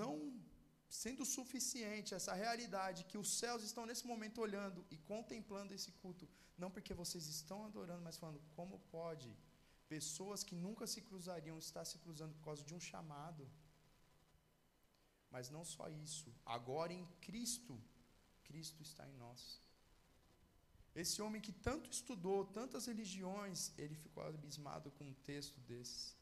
Não 0.00 0.12
sendo 1.02 1.24
suficiente 1.36 2.14
essa 2.18 2.34
realidade 2.44 3.08
que 3.10 3.18
os 3.22 3.30
céus 3.40 3.64
estão 3.68 3.86
nesse 3.86 4.06
momento 4.12 4.40
olhando 4.46 4.86
e 4.94 4.98
contemplando 5.12 5.74
esse 5.78 5.90
culto, 6.02 6.28
não 6.56 6.70
porque 6.70 6.94
vocês 7.02 7.26
estão 7.38 7.58
adorando, 7.64 8.04
mas 8.08 8.20
falando 8.22 8.40
como 8.54 8.78
pode 8.98 9.30
pessoas 9.88 10.42
que 10.42 10.54
nunca 10.54 10.86
se 10.86 11.00
cruzariam 11.00 11.58
estar 11.58 11.84
se 11.84 11.98
cruzando 11.98 12.34
por 12.34 12.44
causa 12.44 12.64
de 12.64 12.74
um 12.74 12.80
chamado. 12.80 13.48
Mas 15.30 15.50
não 15.50 15.64
só 15.64 15.88
isso, 15.88 16.32
agora 16.44 16.92
em 16.92 17.04
Cristo, 17.20 17.80
Cristo 18.44 18.82
está 18.82 19.08
em 19.08 19.16
nós. 19.16 19.60
Esse 20.94 21.20
homem 21.20 21.40
que 21.40 21.52
tanto 21.52 21.90
estudou 21.90 22.44
tantas 22.44 22.86
religiões, 22.86 23.72
ele 23.76 23.96
ficou 23.96 24.22
abismado 24.22 24.92
com 24.92 25.04
um 25.04 25.14
texto 25.14 25.58
desse. 25.62 26.14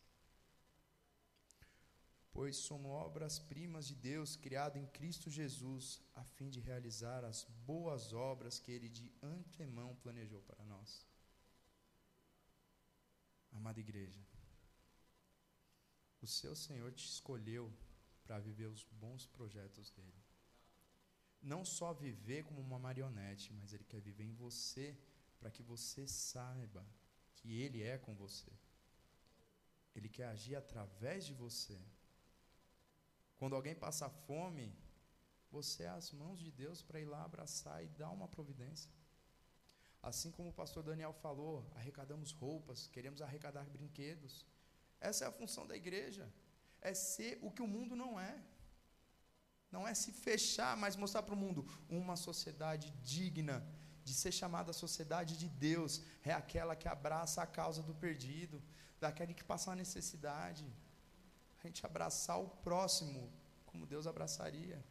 Pois 2.33 2.57
somos 2.57 2.90
obras-primas 2.90 3.87
de 3.87 3.94
Deus, 3.94 4.35
criado 4.35 4.79
em 4.79 4.87
Cristo 4.87 5.29
Jesus, 5.29 6.01
a 6.14 6.25
fim 6.25 6.48
de 6.48 6.61
realizar 6.61 7.22
as 7.22 7.44
boas 7.66 8.14
obras 8.14 8.59
que 8.59 8.72
ele 8.72 8.88
de 8.88 9.12
antemão 9.22 9.94
planejou 9.96 10.40
para 10.40 10.64
nós. 10.64 11.07
Amada 13.52 13.80
igreja, 13.80 14.20
o 16.20 16.26
seu 16.26 16.54
Senhor 16.54 16.92
te 16.92 17.06
escolheu 17.06 17.72
para 18.24 18.38
viver 18.38 18.66
os 18.66 18.84
bons 18.84 19.26
projetos 19.26 19.90
dele 19.90 20.22
não 21.42 21.64
só 21.64 21.92
viver 21.92 22.44
como 22.44 22.60
uma 22.60 22.78
marionete, 22.78 23.52
mas 23.52 23.72
Ele 23.72 23.84
quer 23.84 24.00
viver 24.00 24.24
em 24.24 24.34
você 24.34 24.96
para 25.38 25.50
que 25.50 25.62
você 25.62 26.06
saiba 26.06 26.86
que 27.34 27.60
Ele 27.60 27.82
é 27.82 27.98
com 27.98 28.14
você. 28.14 28.50
Ele 29.94 30.08
quer 30.08 30.26
agir 30.26 30.54
através 30.54 31.26
de 31.26 31.34
você. 31.34 31.78
Quando 33.36 33.56
alguém 33.56 33.74
passa 33.74 34.08
fome, 34.08 34.72
você 35.50 35.82
é 35.82 35.88
as 35.88 36.12
mãos 36.12 36.38
de 36.38 36.50
Deus 36.50 36.80
para 36.80 37.00
ir 37.00 37.04
lá 37.04 37.24
abraçar 37.24 37.84
e 37.84 37.88
dar 37.88 38.10
uma 38.10 38.28
providência. 38.28 38.90
Assim 40.02 40.30
como 40.30 40.48
o 40.48 40.52
pastor 40.52 40.82
Daniel 40.82 41.12
falou, 41.12 41.64
arrecadamos 41.76 42.32
roupas, 42.32 42.88
queremos 42.88 43.22
arrecadar 43.22 43.64
brinquedos. 43.76 44.44
Essa 45.00 45.24
é 45.24 45.28
a 45.28 45.32
função 45.32 45.66
da 45.66 45.76
igreja. 45.76 46.28
É 46.80 46.92
ser 46.92 47.38
o 47.40 47.50
que 47.50 47.62
o 47.62 47.68
mundo 47.68 47.94
não 47.94 48.18
é. 48.18 48.42
Não 49.70 49.86
é 49.86 49.94
se 49.94 50.12
fechar, 50.12 50.76
mas 50.76 50.96
mostrar 50.96 51.22
para 51.22 51.34
o 51.34 51.42
mundo 51.44 51.66
uma 51.88 52.16
sociedade 52.16 52.90
digna 53.02 53.64
de 54.04 54.12
ser 54.12 54.32
chamada 54.32 54.70
a 54.72 54.74
sociedade 54.74 55.38
de 55.38 55.48
Deus. 55.48 56.02
É 56.24 56.32
aquela 56.32 56.74
que 56.74 56.88
abraça 56.88 57.40
a 57.40 57.46
causa 57.46 57.82
do 57.82 57.94
perdido, 57.94 58.60
daquele 59.00 59.32
que 59.32 59.44
passa 59.44 59.70
uma 59.70 59.76
necessidade. 59.76 60.66
A 61.62 61.66
gente 61.66 61.86
abraçar 61.86 62.40
o 62.40 62.48
próximo 62.48 63.32
como 63.66 63.86
Deus 63.86 64.06
abraçaria. 64.06 64.84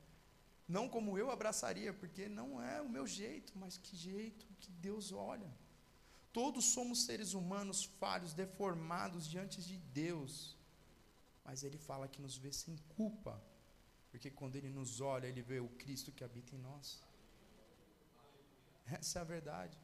Não 0.75 0.85
como 0.95 1.17
eu 1.21 1.27
abraçaria, 1.29 1.91
porque 2.01 2.23
não 2.39 2.49
é 2.73 2.81
o 2.81 2.89
meu 2.95 3.05
jeito, 3.19 3.51
mas 3.61 3.77
que 3.85 3.95
jeito 4.09 4.45
que 4.61 4.71
Deus 4.87 5.11
olha. 5.11 5.51
Todos 6.39 6.65
somos 6.75 7.03
seres 7.07 7.33
humanos 7.39 7.79
falhos, 8.01 8.33
deformados 8.43 9.29
diante 9.33 9.57
de 9.69 9.77
Deus. 10.03 10.33
Mas 11.45 11.63
Ele 11.63 11.79
fala 11.89 12.11
que 12.13 12.21
nos 12.25 12.37
vê 12.43 12.51
sem 12.63 12.75
culpa 12.95 13.33
porque 14.11 14.29
quando 14.29 14.57
Ele 14.57 14.69
nos 14.69 14.99
olha, 14.99 15.25
Ele 15.25 15.41
vê 15.41 15.59
o 15.61 15.69
Cristo 15.69 16.11
que 16.11 16.23
habita 16.23 16.53
em 16.53 16.59
nós. 16.59 17.01
Essa 18.85 19.19
é 19.19 19.21
a 19.21 19.25
verdade. 19.25 19.77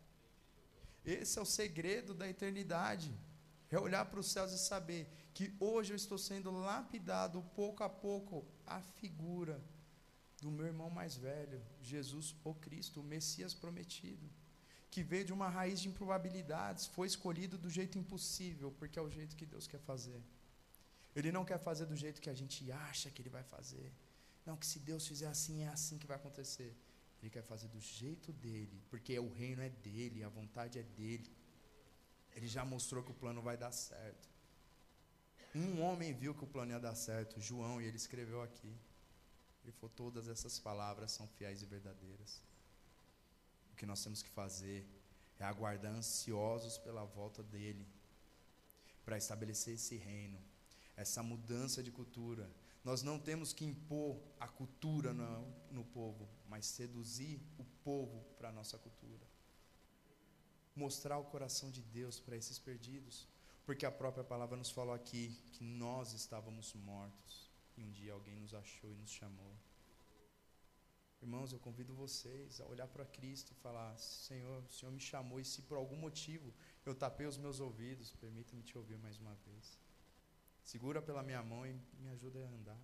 Esse 1.05 1.39
é 1.39 1.41
o 1.41 1.45
segredo 1.45 2.13
da 2.13 2.27
eternidade. 2.27 3.09
É 3.71 3.79
olhar 3.79 4.05
para 4.05 4.19
os 4.19 4.29
céus 4.29 4.51
e 4.51 4.59
saber 4.59 5.09
que 5.33 5.55
hoje 5.59 5.93
eu 5.93 5.95
estou 5.95 6.17
sendo 6.17 6.51
lapidado 6.51 7.41
pouco 7.55 7.83
a 7.83 7.89
pouco 7.89 8.45
a 8.65 8.81
figura 8.81 9.63
do 10.41 10.51
meu 10.51 10.65
irmão 10.65 10.89
mais 10.89 11.15
velho, 11.15 11.61
Jesus, 11.81 12.35
o 12.43 12.53
Cristo, 12.53 13.01
o 13.01 13.03
Messias 13.03 13.53
prometido, 13.53 14.29
que 14.89 15.03
veio 15.03 15.25
de 15.25 15.33
uma 15.33 15.49
raiz 15.49 15.79
de 15.81 15.89
improbabilidades, 15.89 16.85
foi 16.85 17.07
escolhido 17.07 17.57
do 17.57 17.69
jeito 17.69 17.97
impossível, 17.97 18.71
porque 18.79 18.99
é 18.99 19.01
o 19.01 19.09
jeito 19.09 19.35
que 19.35 19.45
Deus 19.45 19.67
quer 19.67 19.79
fazer. 19.79 20.21
Ele 21.15 21.31
não 21.31 21.43
quer 21.43 21.59
fazer 21.59 21.85
do 21.85 21.95
jeito 21.95 22.21
que 22.21 22.29
a 22.29 22.33
gente 22.33 22.71
acha 22.71 23.09
que 23.09 23.21
ele 23.21 23.29
vai 23.29 23.43
fazer. 23.43 23.91
Não, 24.45 24.55
que 24.55 24.65
se 24.65 24.79
Deus 24.79 25.05
fizer 25.07 25.27
assim, 25.27 25.63
é 25.63 25.67
assim 25.67 25.97
que 25.97 26.05
vai 26.05 26.17
acontecer. 26.17 26.75
Ele 27.21 27.31
quer 27.31 27.41
fazer 27.41 27.67
do 27.67 27.79
jeito 27.79 28.31
dele, 28.31 28.81
porque 28.89 29.17
o 29.17 29.31
reino 29.33 29.61
é 29.61 29.69
dele, 29.69 30.23
a 30.23 30.29
vontade 30.29 30.77
é 30.77 30.83
dele. 30.83 31.31
Ele 32.35 32.47
já 32.47 32.63
mostrou 32.63 33.03
que 33.03 33.11
o 33.11 33.15
plano 33.15 33.41
vai 33.41 33.57
dar 33.57 33.71
certo. 33.71 34.29
Um 35.55 35.81
homem 35.81 36.13
viu 36.13 36.35
que 36.35 36.43
o 36.43 36.47
plano 36.47 36.71
ia 36.71 36.79
dar 36.79 36.93
certo, 36.93 37.41
João, 37.41 37.81
e 37.81 37.85
ele 37.85 37.97
escreveu 37.97 38.41
aqui. 38.43 38.71
Ele 39.67 39.89
todas 39.89 40.29
essas 40.29 40.57
palavras 40.57 41.11
são 41.11 41.27
fiéis 41.27 41.61
e 41.61 41.65
verdadeiras. 41.65 42.41
O 43.73 43.75
que 43.75 43.85
nós 43.85 44.01
temos 44.01 44.21
que 44.21 44.29
fazer 44.29 44.87
é 45.37 45.43
aguardar 45.43 45.93
ansiosos 45.93 46.77
pela 46.77 47.03
volta 47.03 47.43
dele, 47.43 47.85
para 49.03 49.17
estabelecer 49.17 49.75
esse 49.75 49.97
reino, 49.97 50.39
essa 50.95 51.21
mudança 51.21 51.83
de 51.83 51.91
cultura, 51.91 52.49
nós 52.83 53.03
não 53.03 53.19
temos 53.19 53.51
que 53.51 53.65
impor 53.65 54.17
a 54.39 54.47
cultura 54.47 55.13
no, 55.13 55.45
no 55.69 55.83
povo, 55.83 56.25
mas 56.47 56.65
seduzir 56.65 57.41
o 57.57 57.65
povo 57.83 58.23
para 58.37 58.47
a 58.47 58.51
nossa 58.53 58.77
cultura. 58.77 59.27
Mostrar 60.73 61.17
o 61.17 61.25
coração 61.25 61.69
de 61.69 61.81
Deus 61.81 62.21
para 62.21 62.37
esses 62.37 62.57
perdidos. 62.57 63.27
Porque 63.65 63.85
a 63.85 63.91
própria 63.91 64.23
palavra 64.23 64.55
nos 64.55 64.71
falou 64.71 64.93
aqui 64.93 65.37
que 65.51 65.63
nós 65.65 66.13
estávamos 66.13 66.73
mortos 66.75 67.46
e 67.77 67.83
um 67.83 67.91
dia 67.91 68.13
alguém 68.13 68.35
nos 68.35 68.53
achou 68.53 68.91
e 68.91 68.95
nos 68.95 69.11
chamou. 69.11 69.55
Irmãos, 71.21 71.51
eu 71.51 71.59
convido 71.59 71.93
vocês 71.93 72.61
a 72.61 72.65
olhar 72.65 72.87
para 72.87 73.05
Cristo 73.05 73.51
e 73.51 73.55
falar: 73.55 73.97
Senhor, 73.97 74.63
o 74.63 74.69
Senhor 74.69 74.91
me 74.91 74.99
chamou 74.99 75.39
e 75.39 75.45
se 75.45 75.61
por 75.63 75.77
algum 75.77 75.95
motivo 75.95 76.53
eu 76.85 76.93
tapei 76.93 77.25
os 77.25 77.37
meus 77.37 77.59
ouvidos, 77.59 78.11
permita-me 78.13 78.63
te 78.63 78.77
ouvir 78.77 78.97
mais 78.97 79.17
uma 79.17 79.33
vez. 79.45 79.79
Segura 80.63 81.01
pela 81.01 81.23
minha 81.23 81.41
mão 81.41 81.65
e 81.65 81.73
me 81.99 82.09
ajuda 82.09 82.39
a 82.39 82.49
andar. 82.49 82.81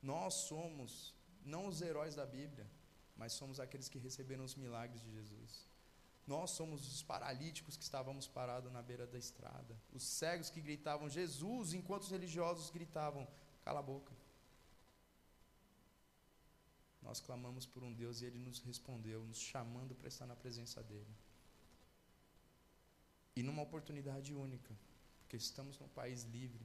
Nós 0.00 0.34
somos 0.34 1.14
não 1.44 1.66
os 1.66 1.80
heróis 1.80 2.14
da 2.14 2.26
Bíblia, 2.26 2.70
mas 3.16 3.32
somos 3.32 3.58
aqueles 3.58 3.88
que 3.88 3.98
receberam 3.98 4.44
os 4.44 4.54
milagres 4.54 5.02
de 5.02 5.10
Jesus. 5.10 5.68
Nós 6.26 6.50
somos 6.52 6.86
os 6.86 7.02
paralíticos 7.02 7.76
que 7.76 7.82
estávamos 7.82 8.26
parados 8.26 8.72
na 8.72 8.80
beira 8.80 9.06
da 9.06 9.18
estrada, 9.18 9.78
os 9.92 10.02
cegos 10.02 10.48
que 10.48 10.60
gritavam 10.60 11.08
Jesus, 11.08 11.74
enquanto 11.74 12.04
os 12.04 12.10
religiosos 12.10 12.70
gritavam: 12.70 13.28
cala 13.62 13.80
a 13.80 13.82
boca. 13.82 14.12
Nós 17.02 17.20
clamamos 17.20 17.66
por 17.66 17.82
um 17.82 17.92
Deus 17.92 18.22
e 18.22 18.24
ele 18.24 18.38
nos 18.38 18.60
respondeu, 18.60 19.22
nos 19.24 19.38
chamando 19.38 19.94
para 19.94 20.08
estar 20.08 20.26
na 20.26 20.34
presença 20.34 20.82
dele. 20.82 21.14
E 23.36 23.42
numa 23.42 23.62
oportunidade 23.62 24.32
única, 24.32 24.74
porque 25.20 25.36
estamos 25.36 25.78
num 25.78 25.88
país 25.88 26.22
livre. 26.22 26.64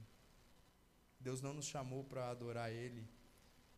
Deus 1.18 1.42
não 1.42 1.52
nos 1.52 1.66
chamou 1.66 2.02
para 2.04 2.30
adorar 2.30 2.72
Ele 2.72 3.06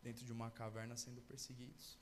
dentro 0.01 0.25
de 0.25 0.33
uma 0.33 0.51
caverna 0.51 0.97
sendo 0.97 1.21
perseguidos. 1.23 1.99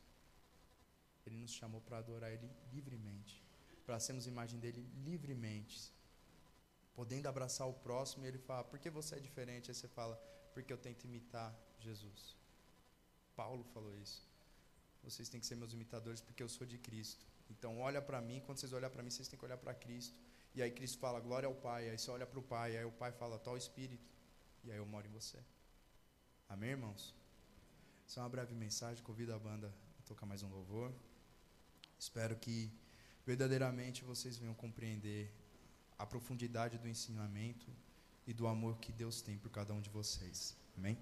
Ele 1.25 1.37
nos 1.37 1.53
chamou 1.53 1.81
para 1.81 1.99
adorar 1.99 2.31
Ele 2.31 2.51
livremente, 2.71 3.43
para 3.91 3.99
sermos 3.99 4.25
imagem 4.25 4.61
dele 4.61 4.89
livremente, 5.05 5.93
podendo 6.95 7.27
abraçar 7.27 7.67
o 7.69 7.75
próximo. 7.87 8.25
E 8.25 8.29
Ele 8.29 8.39
fala: 8.39 8.63
Por 8.63 8.79
que 8.79 8.89
você 8.89 9.17
é 9.17 9.19
diferente? 9.19 9.69
Aí 9.69 9.75
você 9.75 9.89
fala: 9.89 10.15
Porque 10.55 10.73
eu 10.73 10.79
tento 10.79 11.07
imitar 11.09 11.53
Jesus. 11.81 12.37
Paulo 13.35 13.65
falou 13.75 13.93
isso. 13.97 14.21
Vocês 15.03 15.29
têm 15.29 15.41
que 15.41 15.47
ser 15.47 15.57
meus 15.57 15.73
imitadores 15.73 16.21
porque 16.21 16.41
eu 16.41 16.49
sou 16.49 16.65
de 16.65 16.79
Cristo. 16.79 17.27
Então 17.51 17.81
olha 17.81 18.01
para 18.01 18.21
mim, 18.21 18.41
quando 18.47 18.59
vocês 18.59 18.73
olhar 18.73 18.91
para 18.91 19.03
mim, 19.03 19.11
vocês 19.11 19.27
têm 19.27 19.37
que 19.37 19.45
olhar 19.45 19.59
para 19.59 19.75
Cristo. 19.75 20.17
E 20.55 20.63
aí 20.63 20.71
Cristo 20.71 20.99
fala, 20.99 21.19
glória 21.19 21.49
ao 21.49 21.55
Pai. 21.55 21.91
Aí 21.91 21.99
você 21.99 22.13
olha 22.13 22.27
para 22.27 22.39
o 22.39 22.43
Pai, 22.43 22.77
aí 22.77 22.85
o 22.85 22.93
Pai 22.93 23.11
fala, 23.11 23.41
tal 23.41 23.57
Espírito. 23.57 24.09
E 24.63 24.71
aí 24.71 24.79
eu 24.79 24.87
moro 24.87 25.05
em 25.09 25.11
você. 25.11 25.39
Amém, 26.49 26.71
irmãos? 26.71 27.13
É 28.17 28.21
uma 28.21 28.29
breve 28.29 28.55
mensagem. 28.55 29.03
Convido 29.03 29.35
a 29.35 29.39
banda 29.39 29.75
a 29.99 30.03
tocar 30.03 30.27
mais 30.27 30.45
um 30.45 30.49
louvor. 30.49 30.93
Espero 31.99 32.37
que 32.37 32.71
verdadeiramente 33.31 34.03
vocês 34.03 34.37
venham 34.39 34.55
compreender 34.55 35.33
a 35.97 36.05
profundidade 36.05 36.77
do 36.79 36.89
ensinamento 36.89 37.69
e 38.27 38.33
do 38.33 38.49
amor 38.49 38.79
que 38.79 38.91
Deus 38.91 39.23
tem 39.23 39.39
por 39.39 39.51
cada 39.51 39.73
um 39.73 39.81
de 39.81 39.89
vocês. 39.89 40.57
Amém? 40.77 40.99